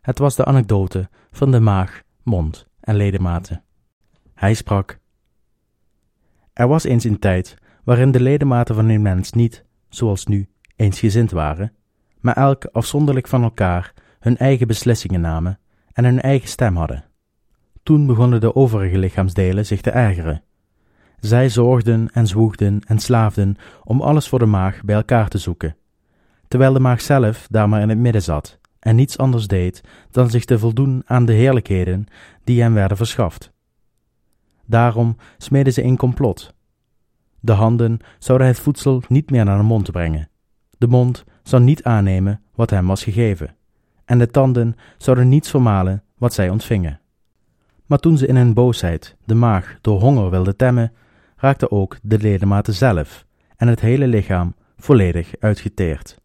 Het 0.00 0.18
was 0.18 0.36
de 0.36 0.44
anekdote 0.44 1.08
van 1.30 1.50
de 1.50 1.60
maag, 1.60 2.02
mond 2.22 2.66
en 2.80 2.96
ledematen. 2.96 3.64
Hij 4.34 4.54
sprak: 4.54 4.98
Er 6.58 6.68
was 6.68 6.84
eens 6.84 7.04
een 7.04 7.18
tijd 7.18 7.56
waarin 7.84 8.10
de 8.10 8.20
ledematen 8.20 8.74
van 8.74 8.88
een 8.88 9.02
mens 9.02 9.32
niet, 9.32 9.64
zoals 9.88 10.26
nu, 10.26 10.48
eensgezind 10.76 11.30
waren, 11.30 11.72
maar 12.20 12.36
elk 12.36 12.64
afzonderlijk 12.64 13.28
van 13.28 13.42
elkaar 13.42 13.92
hun 14.20 14.36
eigen 14.36 14.66
beslissingen 14.66 15.20
namen 15.20 15.58
en 15.92 16.04
hun 16.04 16.20
eigen 16.20 16.48
stem 16.48 16.76
hadden. 16.76 17.04
Toen 17.82 18.06
begonnen 18.06 18.40
de 18.40 18.54
overige 18.54 18.98
lichaamsdelen 18.98 19.66
zich 19.66 19.80
te 19.80 19.90
ergeren. 19.90 20.42
Zij 21.20 21.48
zorgden 21.48 22.08
en 22.12 22.26
zwoegden 22.26 22.80
en 22.86 22.98
slaafden 22.98 23.56
om 23.84 24.00
alles 24.00 24.28
voor 24.28 24.38
de 24.38 24.46
maag 24.46 24.80
bij 24.84 24.96
elkaar 24.96 25.28
te 25.28 25.38
zoeken, 25.38 25.76
terwijl 26.48 26.72
de 26.72 26.80
maag 26.80 27.00
zelf 27.00 27.46
daar 27.50 27.68
maar 27.68 27.80
in 27.80 27.88
het 27.88 27.98
midden 27.98 28.22
zat 28.22 28.58
en 28.78 28.96
niets 28.96 29.18
anders 29.18 29.46
deed 29.46 29.80
dan 30.10 30.30
zich 30.30 30.44
te 30.44 30.58
voldoen 30.58 31.02
aan 31.06 31.24
de 31.24 31.32
heerlijkheden 31.32 32.06
die 32.44 32.62
hem 32.62 32.74
werden 32.74 32.96
verschaft. 32.96 33.56
Daarom 34.68 35.16
smeden 35.38 35.72
ze 35.72 35.82
een 35.82 35.96
complot. 35.96 36.54
De 37.40 37.52
handen 37.52 37.98
zouden 38.18 38.46
het 38.46 38.60
voedsel 38.60 39.02
niet 39.08 39.30
meer 39.30 39.44
naar 39.44 39.58
de 39.58 39.64
mond 39.64 39.90
brengen, 39.90 40.28
de 40.78 40.86
mond 40.86 41.24
zou 41.42 41.62
niet 41.62 41.82
aannemen 41.82 42.40
wat 42.54 42.70
hem 42.70 42.86
was 42.86 43.02
gegeven, 43.02 43.56
en 44.04 44.18
de 44.18 44.26
tanden 44.26 44.76
zouden 44.98 45.28
niets 45.28 45.50
vermalen 45.50 46.02
wat 46.18 46.34
zij 46.34 46.50
ontvingen. 46.50 47.00
Maar 47.86 47.98
toen 47.98 48.18
ze 48.18 48.26
in 48.26 48.36
hun 48.36 48.54
boosheid 48.54 49.16
de 49.24 49.34
maag 49.34 49.78
door 49.80 50.00
honger 50.00 50.30
wilden 50.30 50.56
temmen, 50.56 50.92
raakte 51.36 51.70
ook 51.70 51.98
de 52.02 52.18
ledematen 52.18 52.74
zelf 52.74 53.26
en 53.56 53.68
het 53.68 53.80
hele 53.80 54.06
lichaam 54.06 54.54
volledig 54.76 55.32
uitgeteerd. 55.40 56.20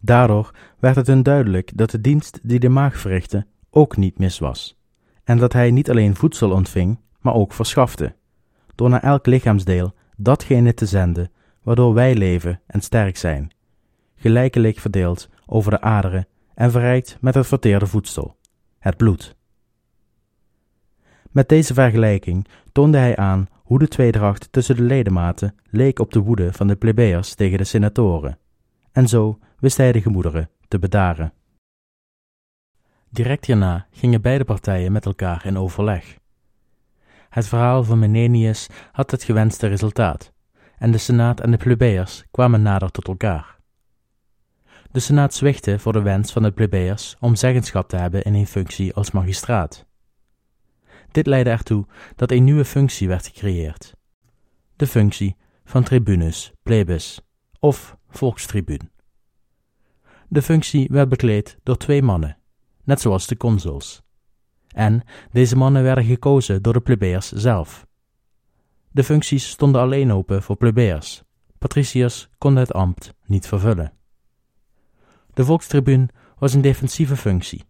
Daardoor 0.00 0.54
werd 0.78 0.96
het 0.96 1.06
hun 1.06 1.22
duidelijk 1.22 1.70
dat 1.74 1.90
de 1.90 2.00
dienst 2.00 2.40
die 2.42 2.58
de 2.58 2.68
maag 2.68 2.98
verrichtte 2.98 3.46
ook 3.70 3.96
niet 3.96 4.18
mis 4.18 4.38
was, 4.38 4.78
en 5.24 5.38
dat 5.38 5.52
hij 5.52 5.70
niet 5.70 5.90
alleen 5.90 6.14
voedsel 6.14 6.50
ontving, 6.50 6.98
maar 7.26 7.34
ook 7.34 7.52
verschafte, 7.52 8.14
door 8.74 8.88
naar 8.88 9.02
elk 9.02 9.26
lichaamsdeel 9.26 9.94
datgene 10.16 10.74
te 10.74 10.86
zenden 10.86 11.30
waardoor 11.62 11.94
wij 11.94 12.14
leven 12.14 12.60
en 12.66 12.80
sterk 12.80 13.16
zijn, 13.16 13.50
gelijkelijk 14.16 14.78
verdeeld 14.78 15.28
over 15.46 15.70
de 15.70 15.80
aderen 15.80 16.26
en 16.54 16.70
verrijkt 16.70 17.18
met 17.20 17.34
het 17.34 17.46
verteerde 17.46 17.86
voedsel, 17.86 18.36
het 18.78 18.96
bloed. 18.96 19.36
Met 21.30 21.48
deze 21.48 21.74
vergelijking 21.74 22.46
toonde 22.72 22.98
hij 22.98 23.16
aan 23.16 23.48
hoe 23.62 23.78
de 23.78 23.88
tweedracht 23.88 24.52
tussen 24.52 24.76
de 24.76 24.82
ledematen 24.82 25.54
leek 25.70 25.98
op 25.98 26.12
de 26.12 26.20
woede 26.20 26.52
van 26.52 26.66
de 26.66 26.76
plebeiers 26.76 27.34
tegen 27.34 27.58
de 27.58 27.64
senatoren, 27.64 28.38
en 28.92 29.08
zo 29.08 29.38
wist 29.58 29.76
hij 29.76 29.92
de 29.92 30.02
gemoederen 30.02 30.50
te 30.68 30.78
bedaren. 30.78 31.32
Direct 33.10 33.44
hierna 33.44 33.86
gingen 33.90 34.22
beide 34.22 34.44
partijen 34.44 34.92
met 34.92 35.06
elkaar 35.06 35.46
in 35.46 35.58
overleg. 35.58 36.18
Het 37.36 37.48
verhaal 37.48 37.84
van 37.84 37.98
Menenius 37.98 38.66
had 38.92 39.10
het 39.10 39.22
gewenste 39.22 39.66
resultaat, 39.66 40.32
en 40.78 40.90
de 40.90 40.98
senaat 40.98 41.40
en 41.40 41.50
de 41.50 41.56
plebeiers 41.56 42.24
kwamen 42.30 42.62
nader 42.62 42.90
tot 42.90 43.08
elkaar. 43.08 43.58
De 44.90 45.00
senaat 45.00 45.34
zwichtte 45.34 45.78
voor 45.78 45.92
de 45.92 46.02
wens 46.02 46.32
van 46.32 46.42
de 46.42 46.52
plebeiers 46.52 47.16
om 47.20 47.34
zeggenschap 47.34 47.88
te 47.88 47.96
hebben 47.96 48.22
in 48.22 48.34
een 48.34 48.46
functie 48.46 48.94
als 48.94 49.10
magistraat. 49.10 49.86
Dit 51.10 51.26
leidde 51.26 51.50
ertoe 51.50 51.86
dat 52.14 52.30
een 52.30 52.44
nieuwe 52.44 52.64
functie 52.64 53.08
werd 53.08 53.26
gecreëerd: 53.26 53.94
de 54.76 54.86
functie 54.86 55.36
van 55.64 55.82
tribunus 55.82 56.52
plebis 56.62 57.20
of 57.58 57.96
volkstribuun. 58.08 58.90
De 60.28 60.42
functie 60.42 60.88
werd 60.90 61.08
bekleed 61.08 61.58
door 61.62 61.76
twee 61.76 62.02
mannen, 62.02 62.38
net 62.84 63.00
zoals 63.00 63.26
de 63.26 63.36
consuls. 63.36 64.05
En 64.76 65.02
deze 65.32 65.56
mannen 65.56 65.82
werden 65.82 66.04
gekozen 66.04 66.62
door 66.62 66.72
de 66.72 66.80
plebeiers 66.80 67.32
zelf. 67.32 67.86
De 68.90 69.04
functies 69.04 69.48
stonden 69.48 69.80
alleen 69.80 70.12
open 70.12 70.42
voor 70.42 70.56
plebeiers. 70.56 71.22
Patriciërs 71.58 72.28
konden 72.38 72.62
het 72.62 72.72
ambt 72.72 73.14
niet 73.26 73.46
vervullen. 73.46 73.92
De 75.34 75.44
volkstribuun 75.44 76.08
was 76.38 76.54
een 76.54 76.60
defensieve 76.60 77.16
functie. 77.16 77.64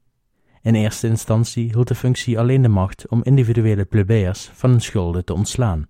In 0.62 0.74
eerste 0.74 1.06
instantie 1.06 1.64
hield 1.72 1.88
de 1.88 1.94
functie 1.94 2.38
alleen 2.38 2.62
de 2.62 2.68
macht 2.68 3.08
om 3.08 3.22
individuele 3.22 3.84
plebeiers 3.84 4.50
van 4.52 4.70
hun 4.70 4.80
schulden 4.80 5.24
te 5.24 5.34
ontslaan. 5.34 5.86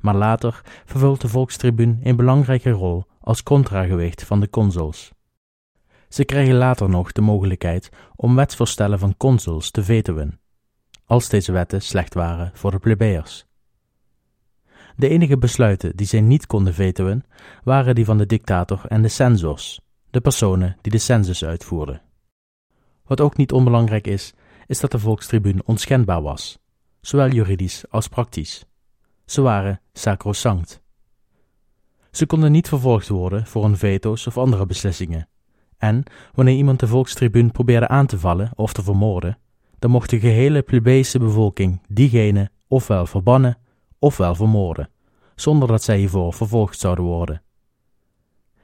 Maar 0.00 0.14
later 0.16 0.60
vervult 0.84 1.20
de 1.20 1.28
volkstribuun 1.28 2.00
een 2.02 2.16
belangrijke 2.16 2.70
rol 2.70 3.04
als 3.20 3.42
contragewicht 3.42 4.22
van 4.22 4.40
de 4.40 4.50
consuls. 4.50 5.12
Ze 6.08 6.24
kregen 6.24 6.54
later 6.54 6.88
nog 6.88 7.12
de 7.12 7.20
mogelijkheid 7.20 7.90
om 8.16 8.34
wetsvoorstellen 8.34 8.98
van 8.98 9.16
consuls 9.16 9.70
te 9.70 9.82
vetuwen, 9.82 10.38
als 11.04 11.28
deze 11.28 11.52
wetten 11.52 11.82
slecht 11.82 12.14
waren 12.14 12.50
voor 12.54 12.70
de 12.70 12.78
plebeiers. 12.78 13.46
De 14.96 15.08
enige 15.08 15.38
besluiten 15.38 15.96
die 15.96 16.06
zij 16.06 16.20
niet 16.20 16.46
konden 16.46 16.74
vetuwen, 16.74 17.24
waren 17.62 17.94
die 17.94 18.04
van 18.04 18.18
de 18.18 18.26
dictator 18.26 18.86
en 18.88 19.02
de 19.02 19.08
censors, 19.08 19.80
de 20.10 20.20
personen 20.20 20.76
die 20.80 20.92
de 20.92 20.98
census 20.98 21.44
uitvoerden. 21.44 22.02
Wat 23.04 23.20
ook 23.20 23.36
niet 23.36 23.52
onbelangrijk 23.52 24.06
is, 24.06 24.32
is 24.66 24.80
dat 24.80 24.90
de 24.90 24.98
volkstribuun 24.98 25.62
onschendbaar 25.64 26.22
was, 26.22 26.58
zowel 27.00 27.28
juridisch 27.28 27.84
als 27.90 28.08
praktisch. 28.08 28.64
Ze 29.24 29.42
waren 29.42 29.80
sacrosanct. 29.92 30.82
Ze 32.10 32.26
konden 32.26 32.52
niet 32.52 32.68
vervolgd 32.68 33.08
worden 33.08 33.46
voor 33.46 33.64
hun 33.64 33.76
veto's 33.76 34.26
of 34.26 34.38
andere 34.38 34.66
beslissingen. 34.66 35.28
En 35.78 36.02
wanneer 36.32 36.56
iemand 36.56 36.80
de 36.80 36.86
volkstribuun 36.86 37.50
probeerde 37.50 37.88
aan 37.88 38.06
te 38.06 38.18
vallen 38.18 38.50
of 38.54 38.72
te 38.72 38.82
vermoorden, 38.82 39.38
dan 39.84 39.92
mocht 39.92 40.10
de 40.10 40.20
gehele 40.20 40.62
plebejse 40.62 41.18
bevolking 41.18 41.80
diegene 41.88 42.50
ofwel 42.68 43.06
verbannen 43.06 43.58
ofwel 43.98 44.34
vermoorden, 44.34 44.90
zonder 45.34 45.68
dat 45.68 45.82
zij 45.82 45.98
hiervoor 45.98 46.32
vervolgd 46.32 46.78
zouden 46.78 47.04
worden. 47.04 47.42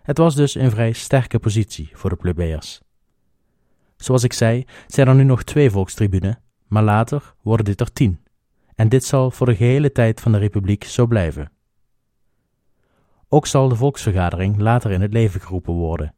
Het 0.03 0.19
was 0.19 0.35
dus 0.35 0.55
een 0.55 0.71
vrij 0.71 0.93
sterke 0.93 1.39
positie 1.39 1.91
voor 1.93 2.11
de 2.11 2.17
plebeiers. 2.17 2.81
Zoals 3.97 4.25
ik 4.25 4.33
zei, 4.33 4.65
zijn 4.87 5.09
er 5.09 5.15
nu 5.15 5.23
nog 5.23 5.43
twee 5.43 5.71
volkstribunen, 5.71 6.43
maar 6.67 6.83
later 6.83 7.35
worden 7.43 7.65
dit 7.65 7.81
er 7.81 7.93
tien, 7.93 8.25
en 8.75 8.89
dit 8.89 9.05
zal 9.05 9.31
voor 9.31 9.47
de 9.47 9.57
gehele 9.57 9.93
tijd 9.93 10.21
van 10.21 10.33
de 10.33 10.39
republiek 10.39 10.85
zo 10.85 11.07
blijven. 11.07 11.53
Ook 13.29 13.47
zal 13.47 13.69
de 13.69 13.77
volksvergadering 13.77 14.61
later 14.61 14.91
in 14.91 15.01
het 15.01 15.13
leven 15.13 15.41
geroepen 15.41 15.75
worden. 15.75 16.15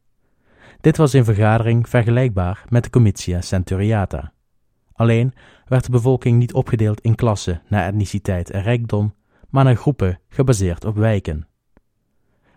Dit 0.81 0.97
was 0.97 1.13
een 1.13 1.25
vergadering 1.25 1.89
vergelijkbaar 1.89 2.65
met 2.69 2.83
de 2.83 2.89
Comitia 2.89 3.41
Centuriata. 3.41 4.32
Alleen 4.93 5.33
werd 5.65 5.85
de 5.85 5.91
bevolking 5.91 6.37
niet 6.39 6.53
opgedeeld 6.53 7.01
in 7.01 7.15
klassen 7.15 7.61
naar 7.67 7.85
etniciteit 7.85 8.49
en 8.49 8.61
rijkdom, 8.61 9.15
maar 9.49 9.63
naar 9.63 9.75
groepen 9.75 10.19
gebaseerd 10.29 10.85
op 10.85 10.95
wijken. 10.95 11.47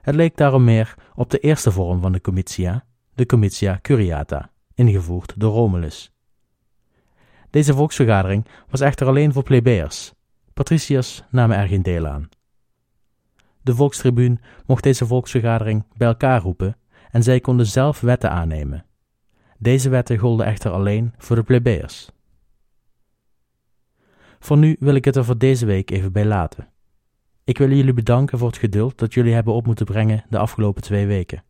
Het 0.00 0.14
leek 0.14 0.36
daarom 0.36 0.64
meer 0.64 0.94
op 1.14 1.30
de 1.30 1.38
eerste 1.38 1.72
vorm 1.72 2.00
van 2.00 2.12
de 2.12 2.20
comitia, 2.20 2.84
de 3.14 3.26
comitia 3.26 3.78
curiata, 3.82 4.50
ingevoerd 4.74 5.34
door 5.36 5.52
Romulus. 5.52 6.12
Deze 7.50 7.74
volksvergadering 7.74 8.46
was 8.70 8.80
echter 8.80 9.06
alleen 9.06 9.32
voor 9.32 9.42
plebeiers. 9.42 10.12
Patriciërs 10.54 11.22
namen 11.30 11.56
er 11.56 11.68
geen 11.68 11.82
deel 11.82 12.06
aan. 12.06 12.28
De 13.62 13.74
Volkstribuun 13.74 14.40
mocht 14.66 14.82
deze 14.82 15.06
volksvergadering 15.06 15.84
bij 15.96 16.08
elkaar 16.08 16.40
roepen 16.40 16.76
en 17.10 17.22
zij 17.22 17.40
konden 17.40 17.66
zelf 17.66 18.00
wetten 18.00 18.30
aannemen. 18.30 18.84
Deze 19.58 19.88
wetten 19.88 20.18
golden 20.18 20.46
echter 20.46 20.70
alleen 20.70 21.14
voor 21.18 21.36
de 21.36 21.42
plebeiers. 21.42 22.10
Voor 24.46 24.58
nu 24.58 24.76
wil 24.80 24.94
ik 24.94 25.04
het 25.04 25.16
er 25.16 25.24
voor 25.24 25.38
deze 25.38 25.66
week 25.66 25.90
even 25.90 26.12
bij 26.12 26.24
laten. 26.24 26.68
Ik 27.44 27.58
wil 27.58 27.70
jullie 27.70 27.92
bedanken 27.92 28.38
voor 28.38 28.48
het 28.48 28.56
geduld 28.56 28.98
dat 28.98 29.14
jullie 29.14 29.32
hebben 29.32 29.54
op 29.54 29.66
moeten 29.66 29.86
brengen 29.86 30.24
de 30.28 30.38
afgelopen 30.38 30.82
twee 30.82 31.06
weken. 31.06 31.44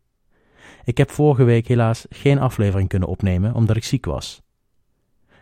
Ik 0.84 0.99
heb 0.99 1.11
vorige 1.11 1.44
week 1.44 1.68
helaas 1.68 2.07
geen 2.09 2.38
aflevering 2.38 2.88
kunnen 2.88 3.09
opnemen 3.09 3.55
omdat 3.55 3.76
ik 3.76 3.84
ziek 3.84 4.05
was. 4.05 4.42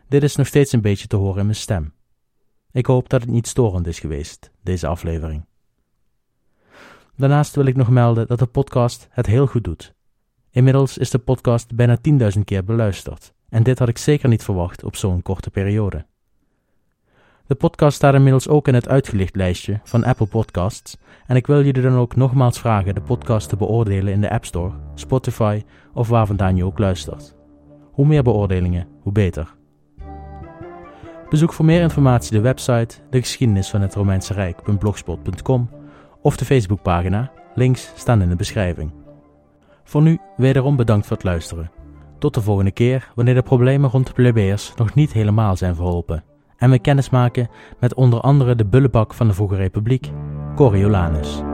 Dit 0.08 0.22
is 0.22 0.36
nog 0.36 0.46
steeds 0.46 0.72
een 0.72 0.80
beetje 0.80 1.06
te 1.06 1.16
horen 1.16 1.38
in 1.38 1.44
mijn 1.44 1.56
stem. 1.56 1.92
Ik 2.72 2.86
hoop 2.86 3.08
dat 3.08 3.20
het 3.20 3.30
niet 3.30 3.46
storend 3.46 3.86
is 3.86 3.98
geweest, 3.98 4.50
deze 4.62 4.86
aflevering. 4.86 5.44
Daarnaast 7.16 7.54
wil 7.54 7.66
ik 7.66 7.76
nog 7.76 7.88
melden 7.88 8.26
dat 8.26 8.38
de 8.38 8.46
podcast 8.46 9.08
het 9.10 9.26
heel 9.26 9.46
goed 9.46 9.64
doet. 9.64 9.94
Inmiddels 10.50 10.98
is 10.98 11.10
de 11.10 11.18
podcast 11.18 11.74
bijna 11.74 11.98
10.000 12.36 12.40
keer 12.44 12.64
beluisterd, 12.64 13.34
en 13.48 13.62
dit 13.62 13.78
had 13.78 13.88
ik 13.88 13.98
zeker 13.98 14.28
niet 14.28 14.44
verwacht 14.44 14.84
op 14.84 14.96
zo'n 14.96 15.22
korte 15.22 15.50
periode. 15.50 16.06
De 17.46 17.54
podcast 17.54 17.96
staat 17.96 18.14
inmiddels 18.14 18.48
ook 18.48 18.68
in 18.68 18.74
het 18.74 18.88
uitgelicht 18.88 19.36
lijstje 19.36 19.80
van 19.82 20.04
Apple 20.04 20.26
Podcasts 20.26 20.96
en 21.26 21.36
ik 21.36 21.46
wil 21.46 21.64
jullie 21.64 21.82
dan 21.82 21.96
ook 21.96 22.16
nogmaals 22.16 22.58
vragen 22.58 22.94
de 22.94 23.00
podcast 23.00 23.48
te 23.48 23.56
beoordelen 23.56 24.12
in 24.12 24.20
de 24.20 24.30
App 24.30 24.44
Store, 24.44 24.72
Spotify 24.94 25.62
of 25.92 26.08
waar 26.08 26.26
vandaan 26.26 26.56
je 26.56 26.64
ook 26.64 26.78
luistert. 26.78 27.36
Hoe 27.92 28.06
meer 28.06 28.22
beoordelingen, 28.22 28.88
hoe 29.00 29.12
beter. 29.12 29.54
Bezoek 31.28 31.52
voor 31.52 31.64
meer 31.64 31.80
informatie 31.80 32.32
de 32.32 32.40
website 32.40 32.96
De 33.10 33.20
geschiedenis 33.20 33.70
van 33.70 33.80
het 33.80 33.94
Romeinse 33.94 34.32
Rijk.blogspot.com 34.32 35.70
of 36.22 36.36
de 36.36 36.44
Facebookpagina, 36.44 37.32
links 37.54 37.92
staan 37.94 38.22
in 38.22 38.28
de 38.28 38.36
beschrijving. 38.36 38.92
Voor 39.84 40.02
nu 40.02 40.18
wederom 40.36 40.76
bedankt 40.76 41.06
voor 41.06 41.16
het 41.16 41.24
luisteren. 41.24 41.70
Tot 42.18 42.34
de 42.34 42.42
volgende 42.42 42.72
keer 42.72 43.12
wanneer 43.14 43.34
de 43.34 43.42
problemen 43.42 43.90
rond 43.90 44.06
de 44.06 44.12
plebeiers 44.12 44.72
nog 44.76 44.94
niet 44.94 45.12
helemaal 45.12 45.56
zijn 45.56 45.74
verholpen 45.74 46.24
en 46.64 46.70
we 46.70 46.78
kennis 46.78 47.10
maken 47.10 47.48
met 47.78 47.94
onder 47.94 48.20
andere 48.20 48.56
de 48.56 48.64
bullebak 48.64 49.14
van 49.14 49.26
de 49.26 49.34
Vroege 49.34 49.56
Republiek, 49.56 50.10
Coriolanus. 50.54 51.53